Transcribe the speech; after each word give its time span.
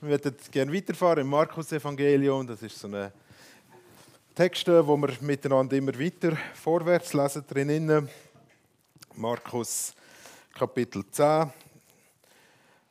Wir 0.00 0.10
würden 0.10 0.36
gerne 0.50 0.72
weiterfahren 0.72 1.20
im 1.20 1.28
Markus-Evangelium. 1.28 2.46
Das 2.46 2.62
ist 2.62 2.78
so 2.78 2.88
ein 2.88 3.12
Text, 4.34 4.66
wo 4.66 4.96
wir 4.96 5.16
miteinander 5.20 5.76
immer 5.76 5.98
weiter 5.98 6.36
vorwärts 6.54 7.14
lesen 7.14 7.44
drinnen. 7.46 8.08
Markus 9.14 9.94
Kapitel 10.52 11.04
10. 11.10 11.50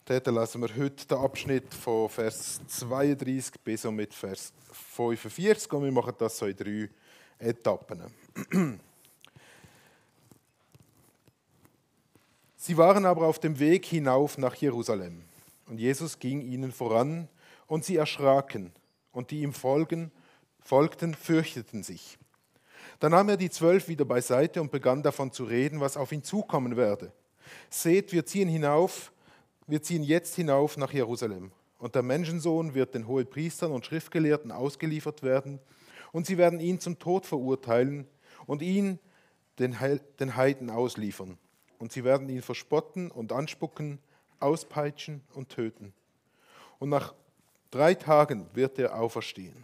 Dort 0.05 0.27
lesen 0.27 0.61
wir 0.61 0.75
heute 0.75 1.05
den 1.05 1.17
Abschnitt 1.17 1.73
von 1.73 2.09
Vers 2.09 2.61
32 2.67 3.61
bis 3.63 3.85
und 3.85 3.95
mit 3.95 4.13
Vers 4.13 4.53
45 4.71 5.71
und 5.73 5.83
wir 5.83 5.91
machen 5.91 6.15
das 6.17 6.37
so 6.37 6.45
in 6.45 6.55
drei 6.55 6.89
Etappen. 7.37 8.03
Sie 12.55 12.77
waren 12.77 13.05
aber 13.05 13.27
auf 13.27 13.39
dem 13.39 13.59
Weg 13.59 13.85
hinauf 13.85 14.37
nach 14.37 14.55
Jerusalem. 14.55 15.32
Und 15.73 15.79
Jesus 15.79 16.19
ging 16.19 16.41
ihnen 16.41 16.71
voran, 16.71 17.27
und 17.65 17.83
sie 17.83 17.95
erschraken, 17.95 18.73
und 19.11 19.31
die 19.31 19.41
ihm 19.41 19.53
folgen, 19.53 20.11
folgten, 20.59 21.15
fürchteten 21.15 21.81
sich. 21.81 22.19
Da 22.99 23.09
nahm 23.09 23.29
er 23.29 23.37
die 23.37 23.49
Zwölf 23.49 23.87
wieder 23.87 24.05
beiseite 24.05 24.61
und 24.61 24.69
begann 24.69 25.01
davon 25.01 25.31
zu 25.31 25.45
reden, 25.45 25.79
was 25.79 25.97
auf 25.97 26.11
ihn 26.11 26.21
zukommen 26.21 26.77
werde. 26.77 27.11
Seht, 27.71 28.13
wir 28.13 28.23
ziehen 28.23 28.47
hinauf, 28.47 29.11
wir 29.65 29.81
ziehen 29.81 30.03
jetzt 30.03 30.35
hinauf 30.35 30.77
nach 30.77 30.93
Jerusalem. 30.93 31.51
Und 31.79 31.95
der 31.95 32.03
Menschensohn 32.03 32.75
wird 32.75 32.93
den 32.93 33.07
Hohepriestern 33.07 33.71
und 33.71 33.83
Schriftgelehrten 33.83 34.51
ausgeliefert 34.51 35.23
werden, 35.23 35.59
und 36.11 36.27
sie 36.27 36.37
werden 36.37 36.59
ihn 36.59 36.79
zum 36.79 36.99
Tod 36.99 37.25
verurteilen 37.25 38.07
und 38.45 38.61
ihn 38.61 38.99
den 39.57 39.79
Heiden 39.79 40.69
ausliefern 40.69 41.39
und 41.83 41.91
sie 41.91 42.05
werden 42.05 42.29
ihn 42.29 42.41
verspotten 42.41 43.11
und 43.11 43.33
anspucken, 43.33 43.99
auspeitschen 44.43 45.21
und 45.33 45.49
töten. 45.49 45.93
Und 46.79 46.89
nach 46.89 47.13
drei 47.71 47.93
Tagen 47.93 48.47
wird 48.53 48.77
er 48.79 48.99
auferstehen. 48.99 49.63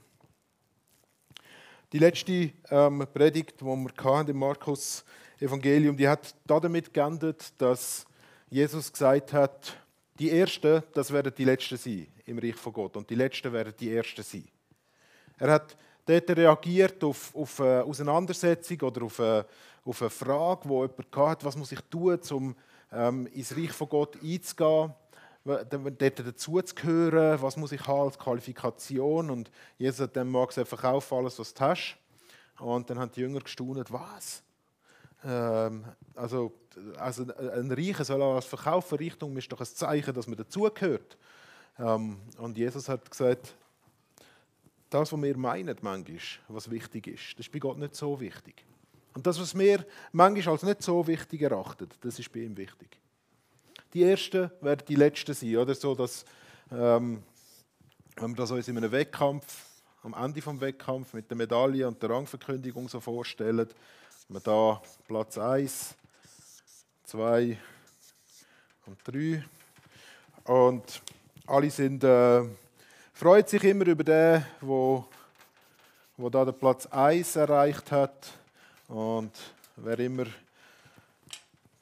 Die 1.92 2.00
letzte 2.00 2.52
ähm, 2.70 3.06
Predigt, 3.14 3.60
die 3.60 3.66
wir 3.66 3.92
hatten 4.04 4.32
im 4.32 4.38
Markus-Evangelium, 4.38 5.98
die 5.98 6.08
hat 6.08 6.36
damit 6.46 6.94
geendet, 6.94 7.54
dass 7.58 8.06
Jesus 8.50 8.92
gesagt 8.92 9.34
hat, 9.34 9.76
die 10.18 10.32
Ersten, 10.32 10.84
das 10.94 11.12
werden 11.12 11.34
die 11.36 11.46
Letzten 11.46 11.78
sein 11.78 12.08
im 12.26 12.40
Reich 12.40 12.56
von 12.56 12.74
Gott 12.74 12.98
und 12.98 13.10
die 13.10 13.16
Letzten 13.16 13.52
werden 13.54 13.74
die 13.80 13.94
Ersten 13.94 14.22
sein. 14.22 14.48
Er 15.38 15.52
hat 15.52 15.78
dort 16.06 16.30
reagiert 16.32 17.04
auf, 17.04 17.34
auf 17.36 17.62
eine 17.62 17.84
Auseinandersetzung 17.84 18.82
oder 18.82 19.04
auf 19.04 19.20
eine 19.20 19.46
auf 19.86 20.02
eine 20.02 20.10
Frage, 20.10 20.68
die 20.68 20.74
jemand 20.74 21.16
hatte, 21.16 21.46
was 21.46 21.56
muss 21.56 21.72
ich 21.72 21.82
tun, 21.82 22.20
um 22.32 22.56
ähm, 22.92 23.28
ins 23.28 23.56
Reich 23.56 23.72
von 23.72 23.90
Gott 23.90 24.18
einzugehen, 24.24 24.94
dort 25.46 26.20
dazuzugehören, 26.20 27.42
was 27.42 27.58
muss 27.58 27.72
ich 27.72 27.86
haben 27.88 28.08
als 28.08 28.20
Qualifikation. 28.20 29.30
Und 29.30 29.52
Jesus 29.78 30.02
hat 30.02 30.16
dann 30.16 30.30
mal 30.30 30.48
gesagt, 30.48 30.68
verkauf 30.68 31.12
alles, 31.14 31.40
was 31.40 31.54
du 31.54 31.62
hast. 31.62 31.98
Und 32.60 32.90
dann 32.90 33.00
haben 33.00 33.12
die 33.12 33.22
Jünger 33.22 33.40
gestaunt, 33.40 33.92
was? 33.92 34.44
Ähm, 35.24 35.86
also, 36.16 36.54
also 36.98 37.26
ein 37.34 37.72
Reicher 37.72 38.06
soll 38.06 38.22
als 38.22 38.46
Verkaufen 38.46 38.98
Richtung 38.98 39.36
ist 39.38 39.52
doch 39.52 39.60
ein 39.60 39.66
Zeichen, 39.66 40.14
dass 40.14 40.28
man 40.28 40.38
dazugehört. 40.38 41.18
Ähm, 41.78 42.18
und 42.38 42.58
Jesus 42.58 42.90
hat 42.90 43.10
gesagt, 43.10 43.56
das, 44.90 45.12
was 45.12 45.22
wir 45.22 45.38
meinen 45.38 45.78
manchmal, 45.82 46.20
was 46.48 46.70
wichtig 46.70 47.08
ist, 47.08 47.34
das 47.34 47.46
ist 47.46 47.52
bei 47.52 47.60
Gott 47.60 47.78
nicht 47.78 47.96
so 47.96 48.20
wichtig. 48.20 48.66
Und 49.20 49.28
das, 49.28 49.38
was 49.38 49.54
wir 49.54 49.86
manchmal 50.14 50.54
als 50.54 50.64
nicht 50.64 50.82
so 50.82 51.06
wichtig 51.06 51.42
erachten, 51.42 51.90
das 52.00 52.18
ist 52.20 52.32
bei 52.32 52.40
ihm 52.40 52.56
wichtig. 52.56 52.88
Die 53.94 54.02
Ersten 54.02 54.50
werden 54.62 54.86
die 54.88 54.96
Letzten 54.96 55.34
sein, 55.34 55.58
oder? 55.58 55.76
So, 55.76 55.94
dass 55.94 56.24
ähm, 56.72 57.22
wenn 58.16 58.32
wir 58.32 58.36
das 58.38 58.52
uns 58.52 58.70
in 58.70 58.78
einem 58.78 58.94
Wettkampf, 58.94 59.66
am 60.04 60.14
Ende 60.14 60.40
des 60.40 60.62
Wettkampfs 60.62 61.12
mit 61.12 61.30
der 61.30 61.36
Medaille 61.36 61.86
und 61.86 62.02
der 62.02 62.12
Rangverkündigung 62.12 62.88
so 62.88 63.02
vorstellen, 63.02 63.68
wir 64.30 64.40
da 64.40 64.82
Platz 65.06 65.38
1, 65.38 65.96
2 67.04 67.58
und 68.86 69.00
3 69.04 69.44
und 70.46 71.02
alle 71.46 71.70
sind, 71.70 72.06
äh, 72.06 72.44
freut 73.12 73.50
sich 73.50 73.66
immer 73.66 73.86
über 73.86 74.06
den, 74.06 74.46
wo, 74.62 75.06
wo 76.16 76.30
da 76.30 76.46
den 76.46 76.58
Platz 76.58 76.86
1 76.86 77.36
erreicht 77.36 77.92
hat 77.92 78.39
und 78.90 79.32
wer 79.76 80.00
immer 80.00 80.26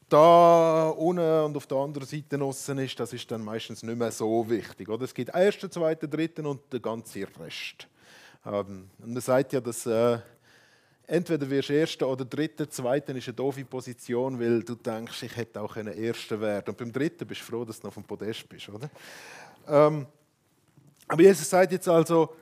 da 0.10 0.90
unten 0.90 1.46
und 1.46 1.58
auf 1.58 1.66
der 1.66 1.78
anderen 1.78 2.08
Seite 2.08 2.42
außen 2.42 2.78
ist, 2.80 3.00
das 3.00 3.14
ist 3.14 3.30
dann 3.32 3.44
meistens 3.44 3.82
nicht 3.84 3.98
mehr 3.98 4.12
so 4.12 4.50
wichtig. 4.50 4.88
Oder? 4.90 5.06
Es 5.06 5.14
gibt 5.14 5.30
ersten, 5.30 5.72
zweiten, 5.72 6.10
dritten 6.10 6.46
und 6.46 6.72
den 6.72 6.82
ganzen 6.82 7.24
Rest. 7.40 7.88
Ähm, 8.46 8.90
und 9.00 9.14
man 9.14 9.22
sagt 9.22 9.54
ja, 9.54 9.62
dass 9.62 9.86
äh, 9.86 10.20
entweder 11.08 11.50
wirst 11.50 11.70
du 11.70 11.74
Erster 11.74 12.08
oder 12.08 12.26
Dritter, 12.26 12.70
Zweiter 12.70 13.16
ist 13.16 13.28
eine 13.28 13.36
doofe 13.36 13.66
Position, 13.66 14.40
weil 14.40 14.64
du 14.64 14.76
denkst, 14.76 15.24
ich 15.24 15.36
hätte 15.36 15.62
auch 15.62 15.76
Erster 15.78 16.40
werden. 16.40 16.70
Und 16.70 16.78
beim 16.78 16.92
Dritten 16.92 17.26
bist 17.26 17.42
du 17.42 17.46
froh, 17.46 17.66
dass 17.66 17.80
du 17.80 17.88
noch 17.88 17.92
auf 17.98 18.04
dem 18.04 18.04
Podest 18.04 18.48
bist. 18.48 18.68
Oder? 18.70 18.90
Ähm, 19.68 20.06
aber 21.08 21.22
Jesus 21.22 21.50
sagt 21.50 21.72
jetzt 21.72 21.88
also, 21.88 22.36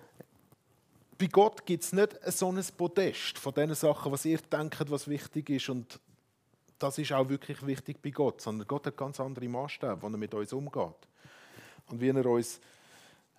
bei 1.18 1.28
Gott 1.28 1.66
gibt 1.66 1.84
es 1.84 1.94
nicht 1.94 2.20
so 2.28 2.52
ein 2.52 2.64
Podest 2.78 3.38
von 3.38 3.54
den 3.54 3.74
Sachen, 3.74 4.12
was 4.12 4.26
ihr 4.26 4.40
denkt, 4.40 4.90
was 4.90 5.08
wichtig 5.08 5.50
ist. 5.50 5.70
Und 5.70 6.00
das 6.78 6.98
ist 6.98 7.14
auch 7.14 7.30
wirklich 7.30 7.66
wichtig 7.66 8.02
bei 8.02 8.10
Gott. 8.10 8.42
Sondern 8.42 8.68
Gott 8.68 8.86
hat 8.88 8.98
ganz 8.98 9.20
andere 9.20 9.48
Maßstäbe, 9.48 10.02
wie 10.02 10.06
er 10.06 10.18
mit 10.18 10.34
uns 10.34 10.52
umgeht. 10.52 11.08
Und 11.88 12.02
wie 12.02 12.10
er 12.10 12.26
uns, 12.26 12.60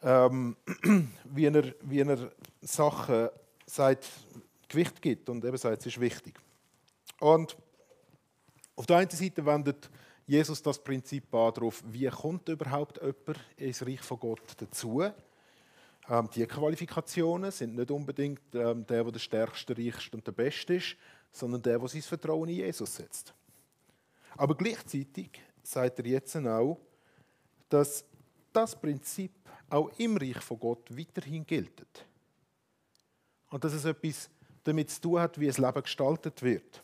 ähm, 0.03 0.56
wie 1.25 1.47
er, 1.47 1.75
wie 1.82 2.00
er 2.00 2.31
Sachen 2.62 3.28
sagt, 3.66 4.08
Gewicht 4.69 5.00
gibt 5.03 5.28
und 5.28 5.44
eben 5.44 5.56
sagt, 5.56 5.81
es 5.81 5.87
ist 5.87 6.00
wichtig. 6.00 6.38
Und 7.20 7.56
auf 8.75 8.87
der 8.87 8.97
einen 8.98 9.10
Seite 9.10 9.44
wendet 9.44 9.88
Jesus 10.26 10.62
das 10.62 10.82
Prinzip 10.82 11.32
an 11.34 11.54
darauf, 11.54 11.82
wie 11.87 12.08
kommt 12.08 12.48
überhaupt 12.48 13.00
jemand 13.00 13.38
ins 13.56 13.82
Reich 13.82 14.00
von 14.00 14.19
Gott 14.19 14.54
dazu? 14.56 15.03
Ähm, 16.09 16.28
die 16.34 16.47
Qualifikationen 16.47 17.50
sind 17.50 17.75
nicht 17.75 17.91
unbedingt 17.91 18.55
ähm, 18.55 18.87
der, 18.87 19.03
der 19.03 19.12
der 19.12 19.19
stärkste, 19.19 19.77
reichste 19.77 20.17
und 20.17 20.27
der 20.27 20.33
beste 20.33 20.75
ist, 20.75 20.97
sondern 21.33 21.62
der, 21.62 21.78
der 21.78 21.89
sein 21.89 22.03
Vertrauen 22.03 22.49
in 22.49 22.56
Jesus 22.56 22.94
setzt. 22.94 23.34
Aber 24.37 24.55
gleichzeitig 24.55 25.41
sagt 25.62 25.99
er 25.99 26.06
jetzt 26.06 26.37
auch, 26.37 26.78
dass 27.69 28.05
das 28.53 28.78
Prinzip 28.78 29.33
auch 29.69 29.91
im 29.99 30.17
Reich 30.17 30.41
von 30.41 30.59
Gott 30.59 30.97
weiterhin 30.97 31.44
gilt. 31.44 31.84
Und 33.50 33.65
dass 33.65 33.73
es 33.73 33.84
etwas 33.84 34.31
damit 34.65 34.91
zu 34.91 35.00
tun 35.00 35.21
hat, 35.21 35.38
wie 35.38 35.47
das 35.47 35.59
Leben 35.59 35.83
gestaltet 35.83 36.43
wird. 36.43 36.83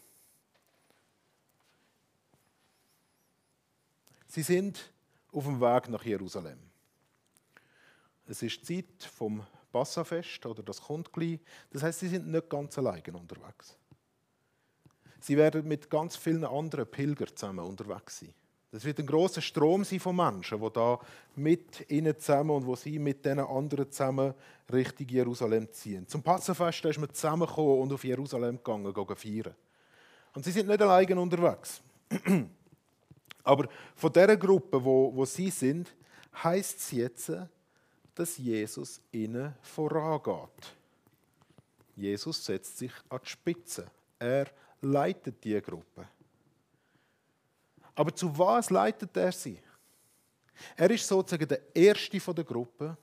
Sie 4.26 4.42
sind 4.42 4.92
auf 5.30 5.44
dem 5.44 5.60
Weg 5.60 5.88
nach 5.88 6.04
Jerusalem. 6.04 6.71
Es 8.32 8.40
ist 8.40 8.64
Zeit 8.64 8.86
vom 9.14 9.42
Passafest 9.70 10.46
oder 10.46 10.62
das 10.62 10.80
kommt 10.80 11.12
gleich. 11.12 11.38
Das 11.70 11.82
heißt, 11.82 12.00
sie 12.00 12.08
sind 12.08 12.28
nicht 12.28 12.48
ganz 12.48 12.78
alleine 12.78 13.12
unterwegs. 13.12 13.76
Sie 15.20 15.36
werden 15.36 15.68
mit 15.68 15.90
ganz 15.90 16.16
vielen 16.16 16.42
anderen 16.46 16.86
Pilgern 16.86 17.28
zusammen 17.36 17.62
unterwegs 17.62 18.20
sein. 18.20 18.32
Das 18.70 18.86
wird 18.86 19.00
ein 19.00 19.06
großer 19.06 19.42
Strom 19.42 19.84
sein 19.84 20.00
von 20.00 20.16
Menschen, 20.16 20.62
die 20.62 20.72
da 20.72 20.98
mit 21.36 21.90
ihnen 21.90 22.18
zusammen 22.18 22.52
und 22.52 22.64
wo 22.64 22.74
sie 22.74 22.98
mit 22.98 23.22
den 23.22 23.38
anderen 23.38 23.92
zusammen 23.92 24.32
Richtung 24.72 25.08
Jerusalem 25.08 25.70
ziehen. 25.70 26.08
Zum 26.08 26.22
Passafest 26.22 26.86
ist 26.86 26.98
man 26.98 27.12
zusammengekommen 27.12 27.80
und 27.80 27.92
auf 27.92 28.02
Jerusalem 28.02 28.56
gegangen, 28.56 28.94
gehen 28.94 29.16
feiern. 29.16 29.54
Und 30.34 30.42
sie 30.42 30.52
sind 30.52 30.68
nicht 30.68 30.80
alleine 30.80 31.20
unterwegs. 31.20 31.82
Aber 33.44 33.68
von 33.94 34.10
dieser 34.10 34.38
Gruppe, 34.38 34.82
wo, 34.82 35.14
wo 35.14 35.26
sie 35.26 35.50
sind, 35.50 35.94
heißt 36.42 36.78
es 36.78 36.90
jetzt, 36.92 37.32
dass 38.14 38.36
Jesus 38.36 39.00
ihnen 39.10 39.54
vorangeht. 39.62 40.74
Jesus 41.96 42.44
setzt 42.44 42.78
sich 42.78 42.92
an 43.08 43.20
die 43.22 43.28
Spitze. 43.28 43.90
Er 44.18 44.46
leitet 44.80 45.42
die 45.44 45.60
Gruppe. 45.60 46.08
Aber 47.94 48.14
zu 48.14 48.36
was 48.36 48.70
leitet 48.70 49.16
er 49.16 49.32
sie? 49.32 49.58
Er 50.76 50.90
ist 50.90 51.06
sozusagen 51.06 51.48
der 51.48 51.74
Erste 51.74 52.20
von 52.20 52.34
der 52.34 52.44
Gruppe, 52.44 52.96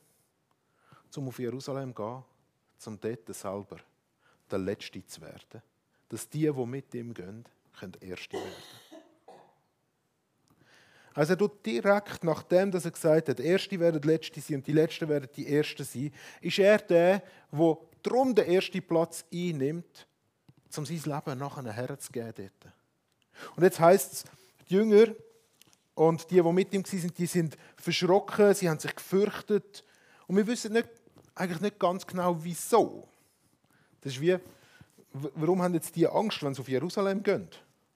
um 1.16 1.28
auf 1.28 1.38
Jerusalem 1.38 1.94
zu 1.94 2.02
gehen, 2.02 2.24
um 2.86 3.00
dort 3.00 3.34
selber 3.34 3.78
der 4.50 4.58
Letzte 4.58 5.04
zu 5.04 5.20
werden. 5.20 5.62
Dass 6.08 6.28
die, 6.28 6.50
die 6.50 6.66
mit 6.66 6.94
ihm 6.94 7.14
gehen, 7.14 7.44
können 7.78 7.96
Erste 8.00 8.36
werden. 8.36 8.89
Also 11.14 11.32
er 11.32 11.38
tut 11.38 11.64
direkt 11.66 12.24
nachdem, 12.24 12.70
dass 12.70 12.84
er 12.84 12.92
gesagt 12.92 13.28
hat, 13.28 13.38
die 13.38 13.44
Erste 13.44 13.78
werden 13.80 14.00
die 14.00 14.08
Letzte 14.08 14.40
sein 14.40 14.56
und 14.56 14.66
die 14.66 14.72
Letzten 14.72 15.08
werden 15.08 15.28
die 15.34 15.46
Ersten 15.46 15.84
sein, 15.84 16.12
ist 16.40 16.58
er 16.58 16.78
der, 16.78 17.22
der 17.52 17.76
darum 18.02 18.34
den 18.34 18.46
ersten 18.46 18.82
Platz 18.82 19.24
einnimmt, 19.32 20.06
um 20.76 20.86
sein 20.86 21.02
Leben 21.04 21.38
nachher 21.38 21.72
herzugeben. 21.72 22.50
Und 23.56 23.62
jetzt 23.62 23.80
heisst 23.80 24.12
es, 24.12 24.24
die 24.68 24.74
Jünger, 24.74 25.12
Und 25.94 26.30
die, 26.30 26.36
die 26.36 26.52
mit 26.52 26.72
ihm 26.72 26.84
waren, 26.84 27.12
die 27.14 27.26
sind 27.26 27.58
verschrocken, 27.76 28.54
sie 28.54 28.70
haben 28.70 28.78
sich 28.78 28.94
gefürchtet. 28.94 29.84
Und 30.26 30.36
wir 30.36 30.46
wissen 30.46 30.72
nicht, 30.72 30.88
eigentlich 31.34 31.60
nicht 31.60 31.78
ganz 31.78 32.06
genau, 32.06 32.36
wieso. 32.40 33.06
Das 34.00 34.14
ist 34.14 34.20
wie, 34.20 34.38
warum 35.12 35.60
haben 35.60 35.74
jetzt 35.74 35.94
die 35.96 36.06
Angst, 36.06 36.42
wenn 36.42 36.54
sie 36.54 36.60
auf 36.62 36.68
Jerusalem 36.68 37.22
gehen? 37.22 37.48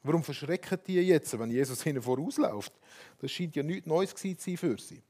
Warum 0.04 0.22
verschrecken 0.22 0.78
die 0.86 1.00
jetzt, 1.00 1.36
wenn 1.38 1.50
Jesus 1.50 1.84
ihnen 1.86 2.02
vorausläuft? 2.02 2.72
Das 3.18 3.30
scheint 3.30 3.56
ja 3.56 3.62
nichts 3.62 3.86
Neues 3.86 4.14
zu 4.14 4.34
sein 4.38 4.56
für 4.56 4.78
sie. 4.78 5.02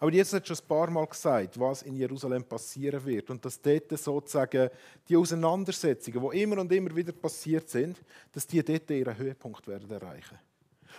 Aber 0.00 0.10
Jesus 0.10 0.32
hat 0.32 0.48
schon 0.48 0.56
ein 0.56 0.66
paar 0.66 0.90
Mal 0.90 1.06
gesagt, 1.06 1.60
was 1.60 1.82
in 1.82 1.94
Jerusalem 1.94 2.42
passieren 2.42 3.04
wird. 3.04 3.30
Und 3.30 3.44
dass 3.44 3.62
dort 3.62 3.96
sozusagen 3.96 4.68
die 5.08 5.16
Auseinandersetzungen, 5.16 6.30
die 6.32 6.42
immer 6.42 6.60
und 6.60 6.72
immer 6.72 6.96
wieder 6.96 7.12
passiert 7.12 7.70
sind, 7.70 8.02
dass 8.32 8.44
die 8.44 8.60
dort 8.64 8.90
ihren 8.90 9.16
Höhepunkt 9.16 9.68
werden 9.68 9.88
erreichen. 9.88 10.40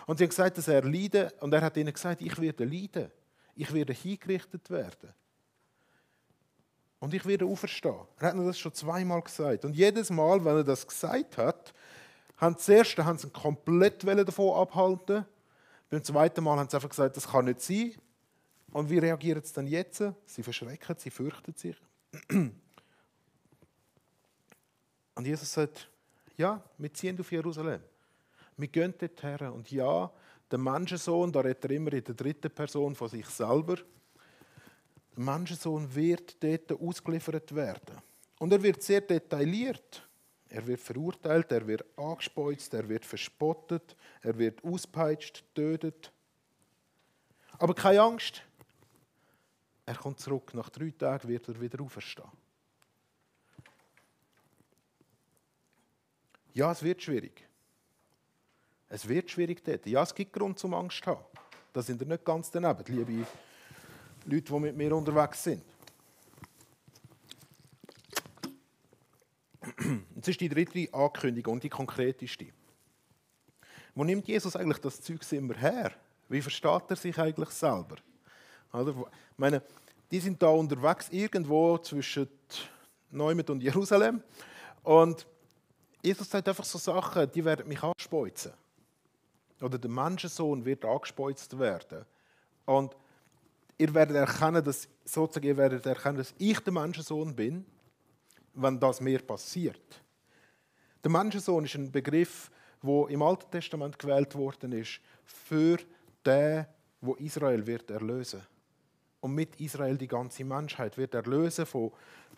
Und 0.08 0.18
sie 0.18 0.24
haben 0.24 0.30
gesagt, 0.30 0.58
dass 0.58 0.70
er 0.70 0.84
leiden 0.84 1.30
und 1.42 1.54
er 1.54 1.62
hat 1.62 1.76
ihnen 1.76 1.94
gesagt, 1.94 2.22
ich 2.22 2.40
werde 2.40 2.64
leiden. 2.64 3.12
Ich 3.56 3.74
werde 3.74 3.92
hingerichtet 3.92 4.70
werden. 4.70 5.14
Und 7.00 7.14
ich 7.14 7.26
werde 7.26 7.44
auferstehen. 7.44 8.08
Er 8.18 8.30
hat 8.30 8.36
mir 8.38 8.46
das 8.46 8.58
schon 8.58 8.74
zweimal 8.74 9.22
gesagt. 9.22 9.66
Und 9.66 9.76
jedes 9.76 10.10
Mal, 10.10 10.46
wenn 10.46 10.56
er 10.56 10.64
das 10.64 10.88
gesagt 10.88 11.38
hat, 11.38 11.74
haben 12.44 12.58
zuerst 12.58 12.98
haben 12.98 13.18
sie 13.18 13.30
komplett 13.30 14.04
davon 14.04 14.56
abhalten. 14.56 15.26
Beim 15.90 16.04
zweiten 16.04 16.44
Mal 16.44 16.58
haben 16.58 16.70
sie 16.70 16.76
einfach 16.76 16.90
gesagt, 16.90 17.18
das 17.18 17.28
kann 17.28 17.46
nicht 17.46 17.62
sein. 17.62 17.94
Und 18.72 18.90
wie 18.90 18.98
reagieren 18.98 19.44
sie 19.44 19.54
dann 19.54 19.68
jetzt? 19.68 20.04
Sie 20.26 20.44
verschrecken, 20.44 20.96
sie 20.98 21.10
fürchten 21.10 21.54
sich. 21.56 21.76
Und 25.16 25.28
Jesus 25.28 25.54
sagt, 25.54 25.90
ja, 26.38 26.62
wir 26.78 26.92
ziehen 26.94 27.20
auf 27.20 27.32
Jerusalem. 27.32 27.82
Wir 28.58 28.68
gehen 28.68 28.94
dort 28.98 29.22
her. 29.22 29.54
Und 29.54 29.70
ja, 29.72 30.12
der 30.50 30.60
Menschensohn, 30.60 31.32
da 31.32 31.42
redet 31.42 31.66
er 31.66 31.72
immer 31.72 31.94
in 31.94 32.04
der 32.04 32.16
dritten 32.16 32.50
Person 32.50 32.96
von 32.96 33.10
sich 33.10 33.28
selber, 33.28 33.78
der 35.16 35.24
Menschensohn 35.24 35.94
wird 35.94 36.44
dort 36.44 36.72
ausgeliefert 36.82 37.54
werden. 37.54 38.02
Und 38.40 38.52
er 38.52 38.64
wird 38.64 38.82
sehr 38.82 39.02
detailliert. 39.02 40.08
Er 40.54 40.68
wird 40.68 40.82
verurteilt, 40.82 41.52
er 41.52 41.66
wird 41.66 41.84
angespeuzt, 41.98 42.76
er 42.76 42.88
wird 42.88 43.04
verspottet, 43.06 43.96
er 44.22 44.38
wird 44.38 44.64
auspeitscht, 44.64 45.44
tötet. 45.56 46.12
Aber 47.58 47.74
keine 47.74 48.02
Angst, 48.02 48.44
er 49.84 49.96
kommt 49.96 50.20
zurück. 50.20 50.54
Nach 50.54 50.70
drei 50.70 50.92
Tagen 50.92 51.28
wird 51.28 51.48
er 51.48 51.60
wieder 51.60 51.82
auferstehen. 51.82 52.30
Ja, 56.54 56.72
es 56.72 56.84
wird 56.84 57.02
schwierig. 57.02 57.48
Es 58.90 59.10
wird 59.10 59.32
schwierig 59.32 59.64
dort. 59.64 59.88
Ja, 59.88 60.04
es 60.04 60.14
gibt 60.14 60.34
Grund 60.34 60.60
zum 60.60 60.76
Angst 60.76 61.04
zu 61.04 61.10
haben. 61.10 61.26
Da 61.74 61.82
sind 61.82 62.00
wir 62.00 62.06
nicht 62.06 62.24
ganz 62.24 62.52
daneben, 62.52 62.84
liebe 62.96 63.26
Leute, 64.26 64.54
die 64.54 64.60
mit 64.60 64.78
mir 64.78 64.96
unterwegs 64.96 65.44
sind. 65.44 65.64
Jetzt 70.24 70.30
ist 70.30 70.40
die 70.40 70.48
dritte 70.48 70.88
Ankündigung, 70.94 71.60
die 71.60 71.68
konkreteste. 71.68 72.46
Wo 73.94 74.06
nimmt 74.06 74.26
Jesus 74.26 74.56
eigentlich 74.56 74.78
das 74.78 75.02
Zeug 75.02 75.20
immer 75.34 75.54
her? 75.54 75.92
Wie 76.30 76.42
versteht 76.42 76.84
er 76.88 76.96
sich 76.96 77.20
eigentlich 77.20 77.50
selber? 77.50 77.98
Oder? 78.72 78.92
Ich 78.92 79.38
meine, 79.38 79.62
die 80.10 80.22
sind 80.22 80.42
da 80.42 80.48
unterwegs 80.48 81.10
irgendwo 81.10 81.78
zwischen 81.80 82.30
Neumet 83.12 83.50
und 83.50 83.62
Jerusalem. 83.62 84.24
Und 84.84 85.28
Jesus 86.02 86.30
sagt 86.30 86.48
einfach 86.48 86.64
so 86.64 86.78
Sachen, 86.78 87.30
die 87.30 87.44
werden 87.44 87.68
mich 87.68 87.84
anspeuzen. 87.84 88.54
Oder 89.60 89.78
der 89.78 89.92
Menschensohn 89.92 90.64
wird 90.64 90.86
angespeuzt 90.86 91.60
werden. 91.60 92.06
Und 92.64 92.96
ihr 93.78 93.94
werdet 93.94 94.16
erkennen, 94.16 94.64
dass, 94.64 94.88
sozusagen, 95.04 95.48
ihr 95.48 95.58
werdet 95.58 95.86
erkennen, 95.86 96.20
dass 96.20 96.34
ich 96.38 96.62
der 96.62 96.72
Menschensohn 96.72 97.36
bin, 97.36 97.66
wenn 98.54 98.80
das 98.80 99.02
mir 99.02 99.20
passiert. 99.20 100.00
Der 101.04 101.12
Menschensohn 101.12 101.66
ist 101.66 101.76
ein 101.76 101.92
Begriff, 101.92 102.50
wo 102.82 103.08
im 103.08 103.22
Alten 103.22 103.52
Testament 103.52 104.00
gewählt 104.00 104.36
worden 104.36 104.72
ist 104.72 105.02
für 105.26 105.78
den, 106.26 106.66
wo 107.02 107.16
Israel 107.16 107.66
wird 107.66 107.92
erlösen 107.92 108.42
und 109.24 109.36
mit 109.36 109.60
Israel 109.60 109.98
die 109.98 110.08
ganze 110.08 110.44
Menschheit 110.44 110.98
wird 110.98 111.14
erlösen 111.14 111.66
von, 111.66 111.92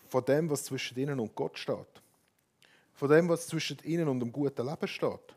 von 0.07 0.23
dem, 0.23 0.49
was 0.49 0.65
zwischen 0.65 0.97
ihnen 0.99 1.19
und 1.19 1.33
Gott 1.35 1.57
steht. 1.57 2.01
Von 2.93 3.09
dem, 3.09 3.27
was 3.27 3.47
zwischen 3.47 3.79
ihnen 3.83 4.07
und 4.07 4.19
dem 4.19 4.31
guten 4.31 4.65
Leben 4.65 4.87
steht. 4.87 5.35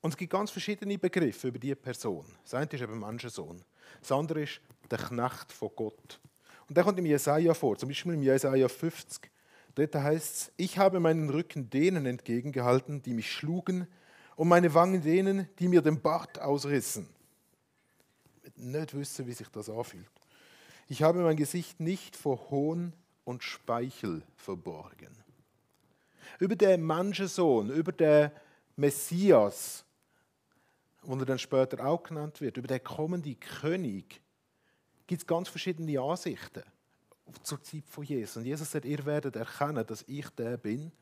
Und 0.00 0.10
es 0.10 0.16
gibt 0.16 0.32
ganz 0.32 0.52
verschiedene 0.52 0.96
Begriffe 0.96 1.48
über 1.48 1.58
diese 1.58 1.76
Person. 1.76 2.26
Das 2.44 2.54
eine 2.54 2.70
ist 2.70 2.80
eben 2.80 3.00
Menschensohn. 3.00 3.60
Das 4.00 4.12
andere 4.12 4.42
ist 4.42 4.60
der 4.88 4.98
Knecht 4.98 5.50
von 5.50 5.70
Gott. 5.74 6.20
Und 6.68 6.76
der 6.76 6.84
kommt 6.84 6.98
im 6.98 7.06
Jesaja 7.06 7.54
vor, 7.54 7.76
zum 7.76 7.88
Beispiel 7.88 8.14
im 8.14 8.22
Jesaja 8.22 8.68
50. 8.68 9.30
Dort 9.74 9.94
heißt 9.94 10.34
es: 10.34 10.52
Ich 10.56 10.78
habe 10.78 11.00
meinen 11.00 11.28
Rücken 11.30 11.68
denen 11.68 12.06
entgegengehalten, 12.06 13.02
die 13.02 13.12
mich 13.12 13.30
schlugen, 13.30 13.86
und 14.36 14.48
meine 14.48 14.74
Wangen 14.74 15.02
denen, 15.02 15.48
die 15.58 15.68
mir 15.68 15.82
den 15.82 16.00
Bart 16.00 16.40
ausrissen. 16.40 17.08
Nicht 18.56 18.94
wissen, 18.94 19.26
wie 19.26 19.32
sich 19.32 19.48
das 19.48 19.70
anfühlt. 19.70 20.10
Ich 20.88 21.02
habe 21.02 21.22
mein 21.22 21.36
Gesicht 21.36 21.80
nicht 21.80 22.16
vor 22.16 22.50
Hohn 22.50 22.92
und 23.24 23.42
Speichel 23.42 24.22
verborgen. 24.36 25.16
Über 26.38 26.56
den 26.56 26.84
Menschensohn, 26.84 27.70
über 27.70 27.92
den 27.92 28.30
Messias, 28.76 29.84
wo 31.02 31.16
er 31.16 31.24
dann 31.24 31.38
später 31.38 31.84
auch 31.86 32.02
genannt 32.02 32.40
wird, 32.40 32.56
über 32.56 32.68
den 32.68 32.82
kommenden 32.82 33.38
König, 33.38 34.20
gibt 35.06 35.22
es 35.22 35.26
ganz 35.26 35.48
verschiedene 35.48 36.00
Ansichten 36.00 36.62
zur 37.42 37.62
Zeit 37.62 37.84
von 37.88 38.04
Jesus. 38.04 38.36
Und 38.36 38.44
Jesus 38.44 38.70
sagt, 38.70 38.84
ihr 38.84 39.04
werdet 39.04 39.36
erkennen, 39.36 39.84
dass 39.86 40.04
ich 40.06 40.28
der 40.30 40.56
bin, 40.56 40.92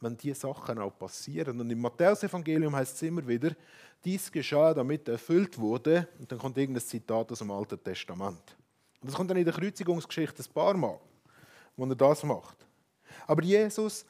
wenn 0.00 0.16
diese 0.16 0.40
Sachen 0.40 0.78
auch 0.78 0.96
passieren. 0.98 1.60
Und 1.60 1.70
im 1.70 1.80
Matthäus-Evangelium 1.80 2.74
heißt 2.74 2.96
es 2.96 3.02
immer 3.02 3.26
wieder, 3.26 3.52
dies 4.04 4.30
geschah, 4.30 4.74
damit 4.74 5.08
erfüllt 5.08 5.58
wurde. 5.58 6.08
Und 6.18 6.30
dann 6.30 6.38
kommt 6.38 6.58
irgendein 6.58 6.84
Zitat 6.84 7.32
aus 7.32 7.38
dem 7.38 7.50
Alten 7.50 7.82
Testament. 7.82 8.56
Und 9.00 9.08
das 9.08 9.14
kommt 9.14 9.30
dann 9.30 9.38
in 9.38 9.44
der 9.44 9.54
Kreuzigungsgeschichte 9.54 10.42
ein 10.42 10.52
paar 10.52 10.74
Mal, 10.74 10.98
wo 11.76 11.86
er 11.86 11.94
das 11.94 12.22
macht. 12.22 12.56
Aber 13.26 13.42
Jesus 13.42 14.04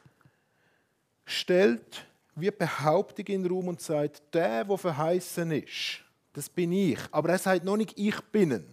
stellt 1.24 2.06
wie 2.34 2.50
Behauptung 2.50 3.26
in 3.26 3.42
den 3.42 3.52
Raum 3.52 3.68
und 3.68 3.80
sagt, 3.80 4.22
der, 4.32 4.64
der 4.64 4.78
verheißen 4.78 5.50
ist, 5.52 6.00
das 6.32 6.48
bin 6.48 6.72
ich. 6.72 6.98
Aber 7.12 7.30
er 7.30 7.38
sagt 7.38 7.64
noch 7.64 7.76
nicht, 7.76 7.96
ich 7.96 8.20
bin. 8.32 8.64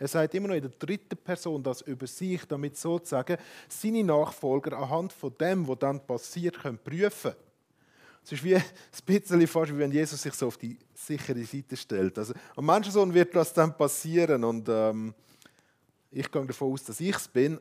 Er 0.00 0.08
sagt 0.08 0.34
immer 0.34 0.48
noch 0.48 0.54
in 0.54 0.62
der 0.62 0.70
dritten 0.70 1.18
Person 1.18 1.62
das 1.62 1.82
über 1.82 2.06
sich, 2.06 2.46
damit 2.46 2.74
sozusagen 2.74 3.36
seine 3.68 4.02
Nachfolger 4.02 4.78
anhand 4.78 5.12
von 5.12 5.36
dem, 5.38 5.68
was 5.68 5.78
dann 5.78 6.00
passiert, 6.00 6.58
können 6.58 6.78
prüfen 6.78 7.34
Es 8.24 8.32
ist 8.32 8.42
wie 8.42 8.54
ein 8.56 8.64
bisschen 9.04 9.46
fast 9.46 9.74
wie 9.74 9.78
wenn 9.78 9.92
Jesus 9.92 10.22
sich 10.22 10.32
so 10.32 10.46
auf 10.46 10.56
die 10.56 10.78
sichere 10.94 11.44
Seite 11.44 11.76
stellt. 11.76 12.16
Also, 12.16 12.32
am 12.56 12.64
Menschensohn 12.64 13.12
wird 13.12 13.36
das 13.36 13.52
dann 13.52 13.76
passieren 13.76 14.42
und 14.42 14.66
ähm, 14.70 15.12
ich 16.10 16.32
gehe 16.32 16.46
davon 16.46 16.72
aus, 16.72 16.82
dass 16.82 16.98
ich 16.98 17.14
es 17.14 17.28
bin, 17.28 17.60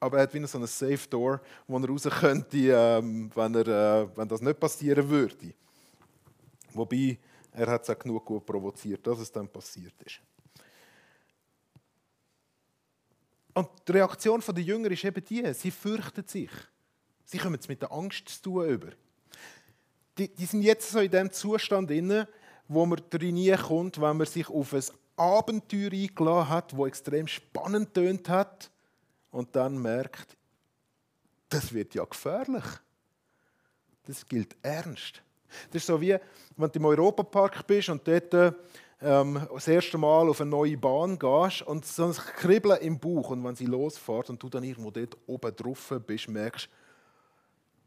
aber 0.00 0.16
er 0.16 0.22
hat 0.24 0.34
wie 0.34 0.44
so 0.48 0.58
ein 0.58 0.66
Safe 0.66 1.08
Door, 1.08 1.40
wo 1.68 1.78
er 1.78 1.88
raus 1.88 2.08
könnte, 2.10 2.58
ähm, 2.58 3.30
wenn, 3.32 3.54
er, 3.54 3.68
äh, 3.68 4.08
wenn 4.16 4.26
das 4.26 4.42
nicht 4.42 4.58
passieren 4.58 5.08
würde. 5.08 5.54
Wobei, 6.72 7.18
er 7.52 7.68
hat 7.68 7.84
es 7.84 7.90
auch 7.90 7.98
genug 8.00 8.24
gut 8.24 8.44
provoziert, 8.44 9.06
dass 9.06 9.20
es 9.20 9.30
dann 9.30 9.46
passiert 9.46 9.94
ist. 10.04 10.20
Und 13.58 13.68
die 13.88 13.90
Reaktion 13.90 14.40
der 14.40 14.62
Jünger 14.62 14.88
ist 14.92 15.02
eben 15.02 15.24
die, 15.24 15.52
sie 15.52 15.72
fürchten 15.72 16.24
sich. 16.24 16.50
Sie 17.24 17.38
kommen 17.38 17.56
jetzt 17.56 17.68
mit 17.68 17.82
der 17.82 17.90
Angst 17.90 18.28
zu 18.28 18.42
tun 18.42 18.68
über. 18.68 18.90
Die, 20.16 20.32
die 20.32 20.46
sind 20.46 20.62
jetzt 20.62 20.92
so 20.92 21.00
in 21.00 21.10
dem 21.10 21.32
Zustand 21.32 21.90
inne, 21.90 22.28
wo 22.68 22.86
man 22.86 23.02
drin 23.10 23.56
kommt, 23.56 24.00
wenn 24.00 24.16
man 24.16 24.28
sich 24.28 24.48
auf 24.48 24.72
ein 24.74 24.84
Abenteuer 25.16 25.90
eingeladen 25.90 26.48
hat, 26.48 26.76
wo 26.76 26.86
extrem 26.86 27.26
spannend 27.26 27.94
tönt 27.94 28.28
hat 28.28 28.70
und 29.32 29.56
dann 29.56 29.76
merkt, 29.76 30.36
das 31.48 31.72
wird 31.72 31.96
ja 31.96 32.04
gefährlich. 32.04 32.64
Das 34.04 34.24
gilt 34.24 34.54
ernst. 34.62 35.20
Das 35.72 35.82
ist 35.82 35.86
so 35.86 36.00
wie, 36.00 36.16
wenn 36.56 36.70
du 36.70 36.78
im 36.78 36.84
Europapark 36.84 37.66
bist 37.66 37.88
und 37.88 38.06
dort 38.06 38.54
ähm, 39.00 39.46
das 39.52 39.68
erste 39.68 39.98
Mal 39.98 40.28
auf 40.28 40.40
eine 40.40 40.50
neue 40.50 40.76
Bahn 40.76 41.18
gehst 41.18 41.62
und 41.62 41.86
so 41.86 42.06
ein 42.06 42.12
Kribbeln 42.12 42.80
im 42.80 42.98
Bauch 42.98 43.30
und 43.30 43.44
wenn 43.44 43.54
sie 43.54 43.66
losfährt 43.66 44.30
und 44.30 44.42
du 44.42 44.48
dann 44.48 44.64
irgendwo 44.64 44.90
dort 44.90 45.16
oben 45.26 45.54
drauf 45.54 45.94
bist, 46.06 46.28
merkst 46.28 46.68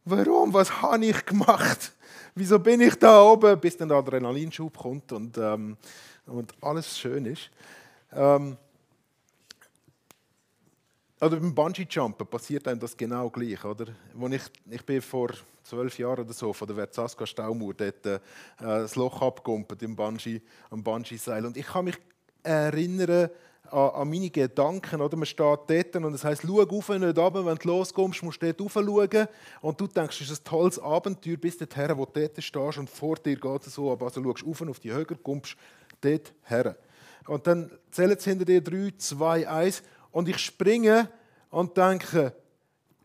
warum, 0.06 0.54
was 0.54 0.82
habe 0.82 1.06
ich 1.06 1.26
gemacht? 1.26 1.94
Wieso 2.36 2.60
bin 2.60 2.82
ich 2.82 2.96
da 2.96 3.22
oben? 3.22 3.60
Bis 3.60 3.78
dann 3.78 3.90
der 3.90 3.98
Adrenalinschub 3.98 4.78
kommt 4.78 5.12
und, 5.12 5.38
ähm, 5.38 5.78
und 6.26 6.54
alles 6.62 6.98
schön 6.98 7.26
ist. 7.26 7.50
Ähm, 8.14 8.58
Oder 11.22 11.38
beim 11.38 11.54
Bungee-Jumpen 11.54 12.26
passiert 12.26 12.68
einem 12.68 12.80
das 12.80 12.98
genau 12.98 13.30
gleich, 13.30 13.64
oder? 13.64 13.86
Wo 14.16 14.28
ich, 14.28 14.42
ich 14.72 14.84
bin 14.84 15.04
vor 15.04 15.30
zwölf 15.64 16.00
Jahren 16.00 16.22
oder 16.26 16.34
so 16.34 16.52
von 16.52 16.68
der 16.68 16.76
Verzaska 16.76 17.28
Staumauer 17.28 17.76
dort 17.76 18.04
äh, 18.08 18.20
das 18.58 18.96
Loch 18.96 19.22
abgegumpelt 19.22 19.84
im 19.84 19.96
Bungee, 19.96 20.42
am 20.72 20.82
Bungee-Seil. 20.82 21.46
Und 21.46 21.58
ich 21.58 21.68
kann 21.68 21.86
mich 21.86 22.00
erinnern 22.42 23.30
an, 23.70 23.90
an, 23.90 24.10
meine 24.10 24.32
Gedanken, 24.32 25.00
oder? 25.00 25.16
Man 25.16 25.28
steht 25.28 25.60
dort 25.68 25.96
und 25.96 26.12
es 26.16 26.24
heisst, 26.24 26.42
schau 26.42 26.60
auf, 26.60 26.90
nicht 26.90 27.18
runter, 27.18 27.46
wenn 27.46 27.56
du 27.56 27.68
loskommst, 27.68 28.24
musst 28.24 28.42
du 28.42 28.52
dort 28.52 28.60
rauf 28.60 28.84
schauen. 28.84 29.28
Und 29.62 29.80
du 29.80 29.86
denkst, 29.86 30.22
es 30.22 30.32
ist 30.32 30.42
ein 30.42 30.50
tolles 30.50 30.80
Abenteuer 30.80 31.38
bis 31.38 31.56
dorthin, 31.56 31.96
wo 31.98 32.06
du 32.06 32.20
dort 32.20 32.44
stehst 32.44 32.80
und 32.80 32.90
vor 32.90 33.18
dir 33.18 33.36
geht 33.36 33.68
es 33.68 33.76
so, 33.76 33.92
aber 33.92 34.08
also 34.08 34.24
schaust 34.24 34.44
auf 34.44 34.68
auf 34.68 34.80
die 34.80 34.92
Höhe, 34.92 35.06
kommst 35.06 35.56
dort 36.02 36.34
her. 36.46 36.76
Und 37.28 37.46
dann 37.46 37.70
zählen 37.92 38.18
sie 38.18 38.32
hinter 38.32 38.46
dir 38.46 38.62
3, 38.62 38.94
2, 38.98 39.48
1 39.48 39.84
und 40.12 40.30
ich 40.30 40.38
springe 40.38 41.10
und 41.50 41.76
denke, 41.76 42.34